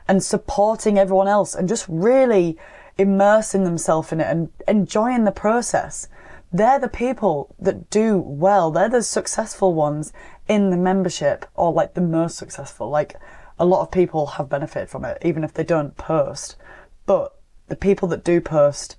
and 0.07 0.23
supporting 0.23 0.97
everyone 0.97 1.27
else 1.27 1.55
and 1.55 1.69
just 1.69 1.85
really 1.87 2.57
immersing 2.97 3.63
themselves 3.63 4.11
in 4.11 4.19
it 4.19 4.27
and 4.27 4.49
enjoying 4.67 5.23
the 5.23 5.31
process. 5.31 6.09
They're 6.51 6.79
the 6.79 6.89
people 6.89 7.55
that 7.59 7.89
do 7.89 8.17
well. 8.17 8.71
They're 8.71 8.89
the 8.89 9.03
successful 9.03 9.73
ones 9.73 10.11
in 10.47 10.71
the 10.71 10.77
membership 10.77 11.45
or 11.53 11.71
like 11.71 11.93
the 11.93 12.01
most 12.01 12.37
successful. 12.37 12.89
Like 12.89 13.15
a 13.57 13.65
lot 13.65 13.81
of 13.81 13.91
people 13.91 14.25
have 14.25 14.49
benefited 14.49 14.89
from 14.89 15.05
it, 15.05 15.19
even 15.23 15.43
if 15.43 15.53
they 15.53 15.63
don't 15.63 15.95
post. 15.95 16.57
But 17.05 17.35
the 17.67 17.75
people 17.75 18.07
that 18.09 18.23
do 18.23 18.41
post 18.41 18.97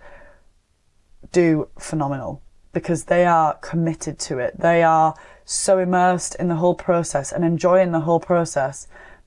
do 1.32 1.68
phenomenal 1.78 2.42
because 2.72 3.04
they 3.04 3.24
are 3.24 3.54
committed 3.54 4.18
to 4.18 4.38
it. 4.38 4.58
They 4.58 4.82
are 4.82 5.14
so 5.44 5.78
immersed 5.78 6.36
in 6.36 6.48
the 6.48 6.56
whole 6.56 6.74
process 6.74 7.32
and 7.32 7.44
enjoying 7.44 7.92
the 7.92 8.00
whole 8.00 8.20
process 8.20 8.86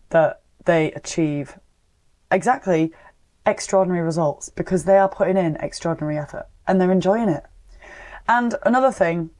that 0.10 0.42
they 0.66 0.92
achieve 0.94 1.58
exactly 2.32 2.94
extraordinary 3.46 4.02
results 4.02 4.50
because 4.50 4.86
they 4.86 4.98
are 4.98 5.10
putting 5.10 5.38
in 5.38 5.58
extraordinary 5.58 6.18
effort 6.18 6.48
and 6.68 6.80
they're 6.80 6.92
enjoying 6.92 7.30
it. 7.30 7.44
And 8.28 8.56
another 8.64 8.92
thing, 8.92 9.32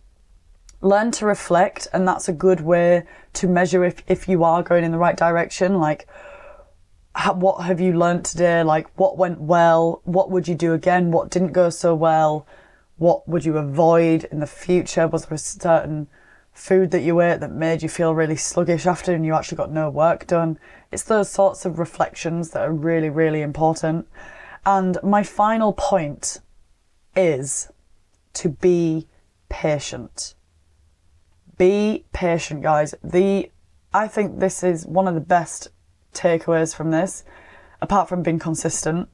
learn 0.82 1.12
to 1.12 1.26
reflect, 1.26 1.88
and 1.94 2.06
that's 2.06 2.28
a 2.28 2.34
good 2.34 2.60
way 2.60 3.04
to 3.34 3.48
measure 3.48 3.86
if, 3.86 4.04
if 4.08 4.28
you 4.28 4.44
are 4.44 4.62
going 4.62 4.84
in 4.84 4.92
the 4.92 4.98
right 4.98 5.16
direction. 5.16 5.80
Like, 5.80 6.08
what 7.36 7.64
have 7.64 7.80
you 7.80 7.94
learned 7.94 8.26
today? 8.26 8.64
Like, 8.64 8.88
what 8.98 9.18
went 9.18 9.40
well? 9.40 10.02
What 10.04 10.32
would 10.32 10.48
you 10.48 10.56
do 10.56 10.74
again? 10.74 11.12
What 11.12 11.30
didn't 11.30 11.54
go 11.54 11.70
so 11.70 11.96
well? 11.96 12.48
What 12.98 13.28
would 13.28 13.46
you 13.46 13.58
avoid 13.58 14.26
in 14.26 14.40
the 14.40 14.48
future? 14.48 15.08
Was 15.08 15.26
there 15.26 15.36
a 15.36 15.38
certain 15.38 16.08
food 16.52 16.92
that 16.92 17.02
you 17.02 17.20
ate 17.22 17.40
that 17.40 17.52
made 17.52 17.82
you 17.82 17.90
feel 17.90 18.14
really 18.14 18.36
sluggish 18.36 18.86
after 18.86 19.14
and 19.14 19.26
you 19.26 19.34
actually 19.34 19.58
got 19.58 19.72
no 19.72 19.90
work 19.90 20.28
done? 20.28 20.58
It's 20.92 21.04
those 21.04 21.30
sorts 21.30 21.66
of 21.66 21.80
reflections 21.80 22.52
that 22.52 22.62
are 22.62 22.74
really, 22.74 23.10
really 23.10 23.42
important. 23.42 24.08
And 24.66 24.98
my 25.04 25.24
final 25.24 25.74
point 25.74 26.40
is 27.16 27.72
to 28.34 28.50
be 28.50 29.08
patient. 29.50 30.36
Be 31.58 32.06
patient, 32.14 32.64
guys. 32.64 32.96
The 33.04 33.52
I 33.94 34.08
think 34.08 34.40
this 34.40 34.64
is 34.64 34.88
one 34.88 35.08
of 35.08 35.14
the 35.14 35.22
best 35.22 35.70
takeaways 36.14 36.76
from 36.76 36.92
this, 36.92 37.24
apart 37.82 38.10
from 38.10 38.24
being 38.24 38.40
consistent, 38.40 39.10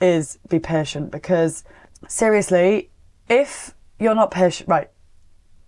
is 0.00 0.38
be 0.48 0.58
patient 0.58 1.10
because 1.10 1.64
seriously, 2.06 2.90
if 3.28 3.74
you're 3.98 4.14
not 4.14 4.30
patient, 4.30 4.68
right? 4.68 4.90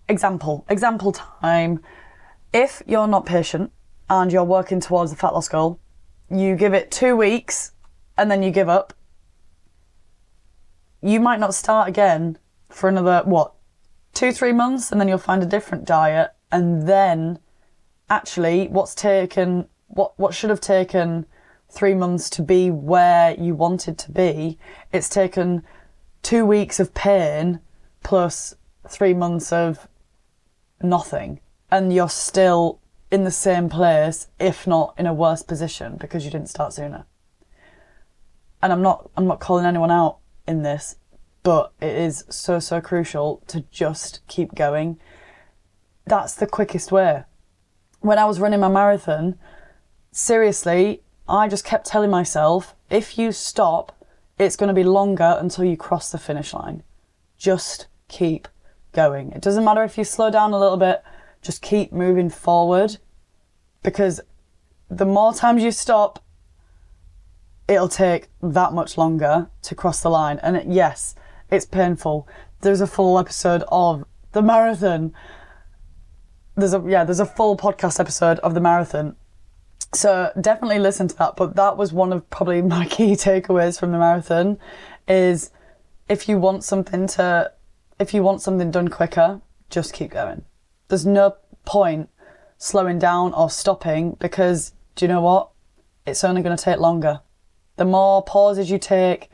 Example, 0.07 0.65
example 0.69 1.11
time. 1.11 1.81
If 2.53 2.81
you're 2.85 3.07
not 3.07 3.25
patient 3.25 3.71
and 4.09 4.31
you're 4.31 4.43
working 4.43 4.79
towards 4.79 5.11
a 5.11 5.15
fat 5.15 5.33
loss 5.33 5.47
goal, 5.47 5.79
you 6.29 6.55
give 6.55 6.73
it 6.73 6.91
two 6.91 7.15
weeks 7.15 7.71
and 8.17 8.29
then 8.29 8.43
you 8.43 8.51
give 8.51 8.69
up. 8.69 8.93
You 11.01 11.19
might 11.19 11.39
not 11.39 11.53
start 11.53 11.87
again 11.87 12.37
for 12.69 12.87
another, 12.89 13.21
what, 13.25 13.53
two, 14.13 14.31
three 14.31 14.51
months, 14.51 14.91
and 14.91 14.99
then 14.99 15.07
you'll 15.07 15.17
find 15.17 15.41
a 15.41 15.47
different 15.47 15.85
diet. 15.85 16.31
And 16.51 16.87
then 16.87 17.39
actually, 18.09 18.67
what's 18.67 18.93
taken, 18.93 19.67
what, 19.93 20.17
what 20.17 20.33
should 20.33 20.49
have 20.49 20.61
taken 20.61 21.25
three 21.69 21.93
months 21.93 22.29
to 22.31 22.41
be 22.41 22.69
where 22.69 23.35
you 23.39 23.55
wanted 23.55 23.97
to 23.97 24.11
be, 24.11 24.57
it's 24.91 25.09
taken 25.09 25.63
two 26.21 26.45
weeks 26.45 26.79
of 26.79 26.93
pain 26.93 27.59
plus 28.03 28.55
three 28.89 29.13
months 29.13 29.51
of 29.51 29.87
nothing. 30.81 31.39
And 31.69 31.93
you're 31.93 32.09
still 32.09 32.79
in 33.09 33.23
the 33.23 33.31
same 33.31 33.69
place, 33.69 34.27
if 34.39 34.67
not 34.67 34.93
in 34.97 35.05
a 35.05 35.13
worse 35.13 35.43
position, 35.43 35.97
because 35.97 36.25
you 36.25 36.31
didn't 36.31 36.49
start 36.49 36.73
sooner. 36.73 37.05
And 38.61 38.71
I'm 38.71 38.81
not, 38.81 39.09
I'm 39.15 39.27
not 39.27 39.39
calling 39.39 39.65
anyone 39.65 39.91
out 39.91 40.17
in 40.47 40.63
this, 40.63 40.95
but 41.43 41.71
it 41.81 41.95
is 41.95 42.25
so, 42.29 42.59
so 42.59 42.81
crucial 42.81 43.41
to 43.47 43.61
just 43.71 44.19
keep 44.27 44.55
going. 44.55 44.99
That's 46.05 46.35
the 46.35 46.47
quickest 46.47 46.91
way. 46.91 47.23
When 48.01 48.17
I 48.17 48.25
was 48.25 48.39
running 48.39 48.59
my 48.59 48.67
marathon, 48.67 49.37
seriously, 50.11 51.01
I 51.27 51.47
just 51.47 51.65
kept 51.65 51.85
telling 51.85 52.09
myself, 52.09 52.75
if 52.89 53.17
you 53.17 53.31
stop, 53.31 54.05
it's 54.37 54.55
going 54.55 54.67
to 54.67 54.73
be 54.73 54.83
longer 54.83 55.37
until 55.39 55.63
you 55.63 55.77
cross 55.77 56.11
the 56.11 56.17
finish 56.17 56.53
line. 56.53 56.83
Just 57.37 57.87
keep 58.07 58.47
going. 58.91 59.31
It 59.31 59.41
doesn't 59.41 59.63
matter 59.63 59.83
if 59.83 59.97
you 59.97 60.03
slow 60.03 60.29
down 60.29 60.53
a 60.53 60.59
little 60.59 60.77
bit, 60.77 61.03
just 61.41 61.61
keep 61.61 61.91
moving 61.91 62.29
forward 62.29 62.97
because 63.83 64.21
the 64.89 65.05
more 65.05 65.33
times 65.33 65.63
you 65.63 65.71
stop, 65.71 66.23
it'll 67.67 67.87
take 67.87 68.27
that 68.41 68.73
much 68.73 68.97
longer 68.97 69.49
to 69.63 69.75
cross 69.75 70.01
the 70.01 70.09
line. 70.09 70.39
And 70.43 70.57
it, 70.57 70.67
yes, 70.67 71.15
it's 71.49 71.65
painful. 71.65 72.27
There's 72.61 72.81
a 72.81 72.87
full 72.87 73.17
episode 73.17 73.63
of 73.69 74.05
the 74.33 74.41
marathon. 74.41 75.13
There's 76.55 76.73
a 76.73 76.83
yeah, 76.85 77.05
there's 77.05 77.19
a 77.19 77.25
full 77.25 77.55
podcast 77.55 77.99
episode 77.99 78.39
of 78.39 78.53
the 78.53 78.59
marathon. 78.59 79.15
So 79.93 80.31
definitely 80.39 80.79
listen 80.79 81.07
to 81.09 81.17
that. 81.17 81.35
But 81.35 81.55
that 81.55 81.77
was 81.77 81.91
one 81.93 82.13
of 82.13 82.29
probably 82.29 82.61
my 82.77 82.85
key 82.85 83.13
takeaways 83.13 83.79
from 83.79 83.91
the 83.91 83.97
marathon 83.97 84.57
is 85.07 85.51
if 86.07 86.27
you 86.27 86.37
want 86.37 86.63
something 86.63 87.07
to 87.07 87.51
if 87.99 88.13
you 88.13 88.23
want 88.23 88.41
something 88.41 88.71
done 88.71 88.87
quicker, 88.87 89.41
just 89.69 89.93
keep 89.93 90.11
going. 90.11 90.43
There's 90.87 91.05
no 91.05 91.35
point 91.65 92.09
slowing 92.57 92.99
down 92.99 93.33
or 93.33 93.49
stopping 93.49 94.17
because 94.19 94.73
do 94.95 95.05
you 95.05 95.09
know 95.09 95.21
what? 95.21 95.49
It's 96.05 96.23
only 96.23 96.41
going 96.41 96.57
to 96.57 96.63
take 96.63 96.79
longer. 96.79 97.21
The 97.77 97.85
more 97.85 98.23
pauses 98.23 98.71
you 98.71 98.79
take, 98.79 99.29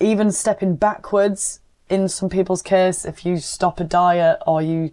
even 0.00 0.30
stepping 0.32 0.76
backwards 0.76 1.60
in 1.88 2.08
some 2.08 2.28
people's 2.28 2.62
case, 2.62 3.04
if 3.04 3.24
you 3.24 3.38
stop 3.38 3.80
a 3.80 3.84
diet 3.84 4.38
or 4.46 4.60
you 4.60 4.92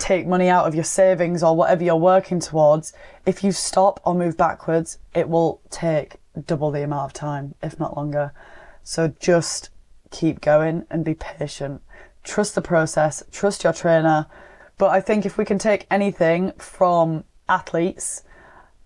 take 0.00 0.26
money 0.26 0.48
out 0.48 0.66
of 0.66 0.74
your 0.74 0.84
savings 0.84 1.42
or 1.42 1.54
whatever 1.54 1.84
you're 1.84 1.96
working 1.96 2.40
towards, 2.40 2.92
if 3.26 3.44
you 3.44 3.52
stop 3.52 4.00
or 4.04 4.14
move 4.14 4.36
backwards, 4.36 4.98
it 5.14 5.28
will 5.28 5.60
take 5.70 6.16
double 6.46 6.70
the 6.70 6.82
amount 6.82 7.04
of 7.04 7.12
time, 7.12 7.54
if 7.62 7.78
not 7.78 7.96
longer. 7.96 8.32
So 8.82 9.14
just 9.20 9.70
keep 10.10 10.40
going 10.40 10.86
and 10.90 11.04
be 11.04 11.14
patient. 11.14 11.82
Trust 12.24 12.54
the 12.54 12.62
process, 12.62 13.22
trust 13.30 13.62
your 13.62 13.72
trainer. 13.72 14.26
But 14.78 14.90
I 14.90 15.00
think 15.00 15.24
if 15.24 15.38
we 15.38 15.44
can 15.44 15.58
take 15.58 15.86
anything 15.90 16.52
from 16.58 17.24
athletes, 17.48 18.22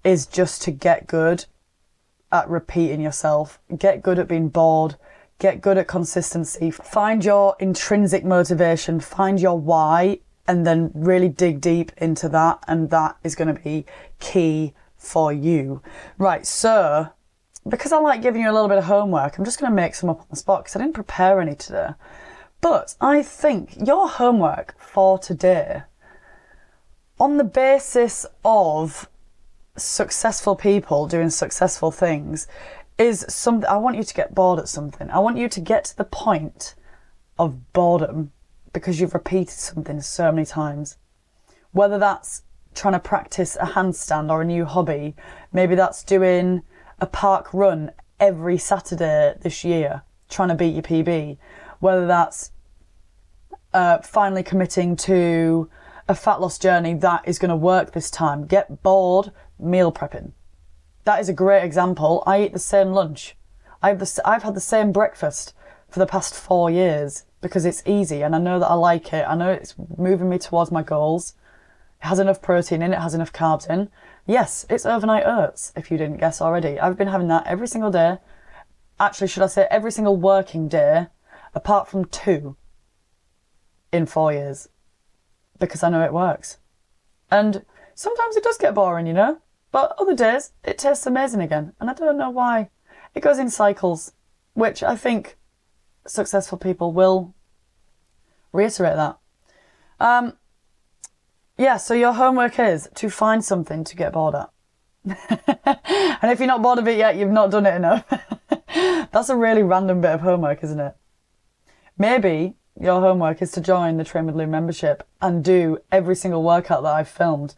is 0.04 0.26
just 0.26 0.62
to 0.62 0.70
get 0.70 1.06
good 1.06 1.46
at 2.30 2.48
repeating 2.48 3.00
yourself, 3.00 3.58
get 3.78 4.02
good 4.02 4.18
at 4.18 4.28
being 4.28 4.48
bored, 4.48 4.96
get 5.38 5.60
good 5.60 5.78
at 5.78 5.88
consistency, 5.88 6.70
find 6.70 7.24
your 7.24 7.56
intrinsic 7.58 8.24
motivation, 8.24 9.00
find 9.00 9.40
your 9.40 9.58
why, 9.58 10.18
and 10.46 10.66
then 10.66 10.90
really 10.94 11.28
dig 11.28 11.60
deep 11.60 11.92
into 11.96 12.28
that. 12.30 12.62
And 12.68 12.90
that 12.90 13.16
is 13.22 13.34
going 13.34 13.54
to 13.54 13.60
be 13.60 13.86
key 14.18 14.74
for 14.96 15.32
you. 15.32 15.82
Right. 16.18 16.46
So 16.46 17.08
because 17.68 17.92
I 17.92 17.98
like 17.98 18.22
giving 18.22 18.42
you 18.42 18.50
a 18.50 18.52
little 18.52 18.68
bit 18.68 18.78
of 18.78 18.84
homework, 18.84 19.38
I'm 19.38 19.44
just 19.44 19.58
going 19.58 19.70
to 19.70 19.76
make 19.76 19.94
some 19.94 20.10
up 20.10 20.20
on 20.20 20.26
the 20.30 20.36
spot 20.36 20.64
because 20.64 20.76
I 20.76 20.80
didn't 20.80 20.94
prepare 20.94 21.40
any 21.40 21.54
today. 21.54 21.90
But 22.60 22.94
I 23.00 23.22
think 23.22 23.76
your 23.86 24.08
homework 24.08 24.74
for 24.78 25.18
today, 25.18 25.82
on 27.18 27.36
the 27.36 27.44
basis 27.44 28.26
of 28.44 29.08
successful 29.76 30.56
people 30.56 31.06
doing 31.06 31.30
successful 31.30 31.90
things, 31.90 32.46
is 32.98 33.24
something. 33.28 33.68
I 33.68 33.76
want 33.76 33.96
you 33.96 34.02
to 34.02 34.14
get 34.14 34.34
bored 34.34 34.58
at 34.58 34.68
something. 34.68 35.10
I 35.10 35.18
want 35.18 35.36
you 35.36 35.48
to 35.48 35.60
get 35.60 35.84
to 35.86 35.96
the 35.96 36.04
point 36.04 36.74
of 37.38 37.72
boredom 37.72 38.32
because 38.74 39.00
you've 39.00 39.14
repeated 39.14 39.50
something 39.50 40.02
so 40.02 40.30
many 40.30 40.44
times. 40.44 40.98
Whether 41.72 41.98
that's 41.98 42.42
trying 42.74 42.92
to 42.92 43.00
practice 43.00 43.56
a 43.56 43.66
handstand 43.66 44.30
or 44.30 44.42
a 44.42 44.44
new 44.44 44.66
hobby, 44.66 45.14
maybe 45.52 45.74
that's 45.74 46.04
doing 46.04 46.62
a 47.00 47.06
park 47.06 47.54
run 47.54 47.92
every 48.20 48.58
Saturday 48.58 49.34
this 49.40 49.64
year, 49.64 50.02
trying 50.28 50.50
to 50.50 50.54
beat 50.54 50.74
your 50.74 50.82
PB. 50.82 51.38
Whether 51.78 52.06
that's 52.06 52.50
uh, 53.72 53.98
finally 53.98 54.42
committing 54.42 54.96
to 54.96 55.70
a 56.08 56.14
fat 56.14 56.40
loss 56.40 56.58
journey 56.58 56.94
that 56.94 57.26
is 57.26 57.38
going 57.38 57.48
to 57.48 57.56
work 57.56 57.92
this 57.92 58.10
time. 58.10 58.46
Get 58.46 58.82
bored 58.82 59.32
meal 59.58 59.90
prepping. 59.90 60.32
That 61.04 61.20
is 61.20 61.28
a 61.28 61.32
great 61.32 61.64
example. 61.64 62.22
I 62.26 62.42
eat 62.42 62.52
the 62.52 62.58
same 62.58 62.92
lunch. 62.92 63.36
I've, 63.82 63.98
the, 63.98 64.20
I've 64.24 64.42
had 64.42 64.54
the 64.54 64.60
same 64.60 64.92
breakfast 64.92 65.54
for 65.88 65.98
the 65.98 66.06
past 66.06 66.34
four 66.34 66.70
years 66.70 67.24
because 67.44 67.66
it's 67.66 67.82
easy 67.84 68.22
and 68.22 68.34
I 68.34 68.38
know 68.38 68.58
that 68.58 68.70
I 68.70 68.72
like 68.72 69.12
it. 69.12 69.26
I 69.28 69.34
know 69.34 69.50
it's 69.50 69.74
moving 69.98 70.30
me 70.30 70.38
towards 70.38 70.72
my 70.72 70.82
goals. 70.82 71.34
It 72.00 72.06
has 72.06 72.18
enough 72.18 72.40
protein 72.40 72.80
in 72.80 72.94
it, 72.94 72.98
has 72.98 73.12
enough 73.12 73.34
carbs 73.34 73.68
in. 73.68 73.90
Yes, 74.26 74.64
it's 74.70 74.86
overnight 74.86 75.26
oats, 75.26 75.70
if 75.76 75.90
you 75.90 75.98
didn't 75.98 76.16
guess 76.16 76.40
already. 76.40 76.80
I've 76.80 76.96
been 76.96 77.08
having 77.08 77.28
that 77.28 77.46
every 77.46 77.68
single 77.68 77.90
day. 77.90 78.16
Actually, 78.98 79.28
should 79.28 79.42
I 79.42 79.48
say 79.48 79.68
every 79.70 79.92
single 79.92 80.16
working 80.16 80.68
day, 80.68 81.08
apart 81.54 81.86
from 81.86 82.06
two 82.06 82.56
in 83.92 84.06
four 84.06 84.32
years. 84.32 84.70
Because 85.58 85.82
I 85.82 85.90
know 85.90 86.02
it 86.02 86.14
works. 86.14 86.56
And 87.30 87.66
sometimes 87.94 88.36
it 88.36 88.42
does 88.42 88.56
get 88.56 88.74
boring, 88.74 89.06
you 89.06 89.12
know? 89.12 89.42
But 89.70 89.94
other 89.98 90.14
days, 90.14 90.52
it 90.64 90.78
tastes 90.78 91.04
amazing 91.04 91.42
again. 91.42 91.74
And 91.78 91.90
I 91.90 91.92
don't 91.92 92.16
know 92.16 92.30
why. 92.30 92.70
It 93.14 93.20
goes 93.20 93.38
in 93.38 93.50
cycles, 93.50 94.12
which 94.54 94.82
I 94.82 94.96
think 94.96 95.36
successful 96.06 96.56
people 96.56 96.90
will 96.90 97.33
reiterate 98.54 98.96
that. 98.96 99.18
Um, 100.00 100.34
yeah, 101.58 101.76
so 101.76 101.92
your 101.92 102.12
homework 102.12 102.58
is 102.58 102.88
to 102.94 103.10
find 103.10 103.44
something 103.44 103.84
to 103.84 103.96
get 103.96 104.12
bored 104.12 104.34
at. 104.34 104.50
and 106.22 106.30
if 106.30 106.38
you're 106.38 106.46
not 106.46 106.62
bored 106.62 106.78
of 106.78 106.88
it 106.88 106.96
yet, 106.96 107.16
you've 107.16 107.30
not 107.30 107.50
done 107.50 107.66
it 107.66 107.74
enough. 107.74 108.04
That's 109.12 109.28
a 109.28 109.36
really 109.36 109.62
random 109.62 110.00
bit 110.00 110.12
of 110.12 110.20
homework, 110.22 110.64
isn't 110.64 110.80
it? 110.80 110.96
Maybe 111.98 112.54
your 112.80 113.00
homework 113.00 113.42
is 113.42 113.52
to 113.52 113.60
join 113.60 113.98
the 113.98 114.04
Train 114.04 114.26
with 114.26 114.34
Lou 114.34 114.46
membership 114.46 115.06
and 115.20 115.44
do 115.44 115.78
every 115.92 116.16
single 116.16 116.42
workout 116.42 116.82
that 116.82 116.94
I've 116.94 117.08
filmed. 117.08 117.54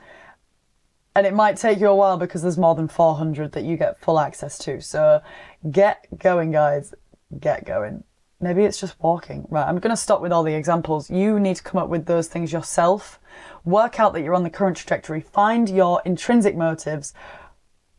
And 1.14 1.26
it 1.26 1.32
might 1.32 1.56
take 1.56 1.80
you 1.80 1.88
a 1.88 1.94
while 1.94 2.18
because 2.18 2.42
there's 2.42 2.58
more 2.58 2.74
than 2.74 2.88
400 2.88 3.52
that 3.52 3.64
you 3.64 3.78
get 3.78 3.98
full 3.98 4.18
access 4.18 4.58
to. 4.58 4.82
So 4.82 5.22
get 5.70 6.06
going, 6.18 6.50
guys. 6.50 6.92
Get 7.38 7.64
going. 7.64 8.04
Maybe 8.40 8.64
it's 8.64 8.80
just 8.80 9.00
walking. 9.00 9.46
Right, 9.50 9.66
I'm 9.66 9.78
going 9.78 9.94
to 9.94 9.96
stop 9.96 10.20
with 10.20 10.32
all 10.32 10.42
the 10.42 10.54
examples. 10.54 11.10
You 11.10 11.40
need 11.40 11.56
to 11.56 11.62
come 11.62 11.80
up 11.80 11.88
with 11.88 12.06
those 12.06 12.28
things 12.28 12.52
yourself. 12.52 13.18
Work 13.64 13.98
out 13.98 14.12
that 14.12 14.22
you're 14.22 14.34
on 14.34 14.42
the 14.42 14.50
current 14.50 14.76
trajectory. 14.76 15.20
Find 15.20 15.68
your 15.68 16.02
intrinsic 16.04 16.56
motives. 16.56 17.14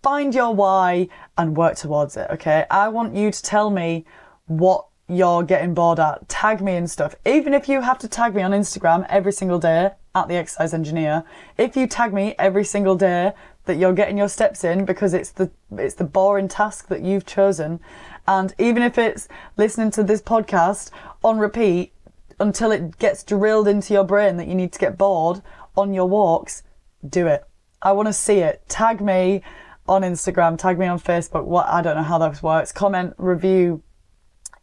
Find 0.04 0.34
your 0.34 0.54
why 0.54 1.10
and 1.38 1.58
work 1.58 1.76
towards 1.76 2.18
it, 2.18 2.28
okay? 2.32 2.66
I 2.70 2.88
want 2.90 3.16
you 3.16 3.32
to 3.32 3.42
tell 3.42 3.72
me 3.72 4.06
what 4.46 4.88
you're 5.10 5.44
getting 5.44 5.74
bored 5.74 6.00
at. 6.00 6.28
Tag 6.30 6.62
me 6.62 6.76
and 6.76 6.90
stuff. 6.90 7.16
Even 7.26 7.54
if 7.54 7.68
you 7.68 7.82
have 7.82 7.98
to 8.00 8.08
tag 8.08 8.36
me 8.36 8.42
on 8.42 8.52
Instagram 8.52 9.06
every 9.10 9.32
single 9.32 9.60
day 9.60 9.92
at 10.14 10.28
the 10.28 10.36
exercise 10.36 10.74
engineer, 10.74 11.24
if 11.58 11.76
you 11.76 11.88
tag 11.88 12.14
me 12.14 12.36
every 12.38 12.64
single 12.64 12.96
day 12.96 13.34
that 13.66 13.78
you're 13.78 13.94
getting 13.94 14.18
your 14.18 14.30
steps 14.30 14.64
in 14.64 14.86
because 14.86 15.14
it's 15.14 15.32
the 15.32 15.52
it's 15.78 15.96
the 15.96 16.04
boring 16.04 16.48
task 16.48 16.88
that 16.88 17.02
you've 17.02 17.26
chosen 17.26 17.80
and 18.28 18.54
even 18.58 18.84
if 18.84 18.98
it's 18.98 19.28
listening 19.56 19.92
to 19.92 20.04
this 20.04 20.22
podcast 20.22 20.92
on 21.24 21.38
repeat 21.38 21.94
until 22.40 22.72
it 22.72 22.98
gets 23.00 23.24
drilled 23.24 23.68
into 23.68 23.94
your 23.94 24.04
brain 24.04 24.38
that 24.38 24.48
you 24.48 24.56
need 24.56 24.74
to 24.74 24.80
get 24.80 24.98
bored 24.98 25.42
on 25.76 25.94
your 25.94 26.08
walks, 26.08 26.64
do 27.08 27.28
it. 27.28 27.44
I 27.82 27.92
want 27.92 28.08
to 28.08 28.14
see 28.14 28.40
it. 28.40 28.68
Tag 28.68 29.02
me 29.02 29.42
on 29.88 30.02
Instagram, 30.02 30.58
tag 30.58 30.78
me 30.78 30.88
on 30.88 31.00
Facebook. 31.00 31.46
What 31.46 31.68
I 31.68 31.82
don't 31.82 31.96
know 31.96 32.04
how 32.04 32.18
that 32.18 32.44
works. 32.44 32.72
Comment, 32.72 33.14
review, 33.18 33.82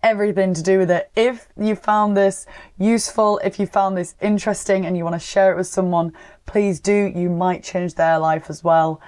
everything 0.02 0.52
to 0.52 0.62
do 0.62 0.78
with 0.78 0.90
it. 0.90 1.10
If 1.16 1.48
you 1.58 1.74
found 1.74 2.16
this 2.16 2.46
useful, 2.78 3.40
if 3.42 3.58
you 3.58 3.66
found 3.66 3.96
this 3.96 4.14
interesting 4.20 4.84
and 4.84 4.96
you 4.96 5.04
want 5.04 5.14
to 5.14 5.20
share 5.20 5.52
it 5.52 5.56
with 5.56 5.66
someone, 5.66 6.12
please 6.44 6.78
do. 6.78 7.10
You 7.14 7.30
might 7.30 7.64
change 7.64 7.94
their 7.94 8.18
life 8.18 8.50
as 8.50 8.62
well. 8.62 9.00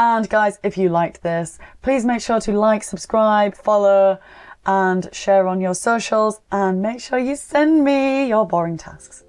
And 0.00 0.26
guys, 0.30 0.58
if 0.62 0.78
you 0.78 0.88
liked 0.88 1.22
this, 1.22 1.58
please 1.82 2.06
make 2.06 2.22
sure 2.22 2.40
to 2.40 2.52
like, 2.52 2.82
subscribe, 2.82 3.54
follow, 3.54 4.18
and 4.64 5.06
share 5.12 5.46
on 5.46 5.60
your 5.60 5.74
socials. 5.74 6.40
And 6.50 6.80
make 6.80 7.00
sure 7.00 7.18
you 7.18 7.36
send 7.36 7.84
me 7.84 8.26
your 8.26 8.46
boring 8.46 8.78
tasks. 8.78 9.24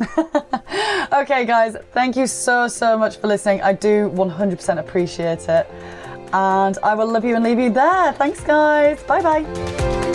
okay, 1.12 1.44
guys, 1.44 1.76
thank 1.92 2.16
you 2.16 2.26
so, 2.26 2.66
so 2.66 2.96
much 2.96 3.18
for 3.18 3.26
listening. 3.26 3.60
I 3.60 3.74
do 3.74 4.08
100% 4.08 4.78
appreciate 4.78 5.46
it. 5.50 5.70
And 6.32 6.78
I 6.82 6.94
will 6.94 7.12
love 7.12 7.26
you 7.26 7.34
and 7.34 7.44
leave 7.44 7.58
you 7.58 7.68
there. 7.68 8.14
Thanks, 8.14 8.40
guys. 8.40 9.02
Bye 9.02 9.20
bye. 9.20 10.05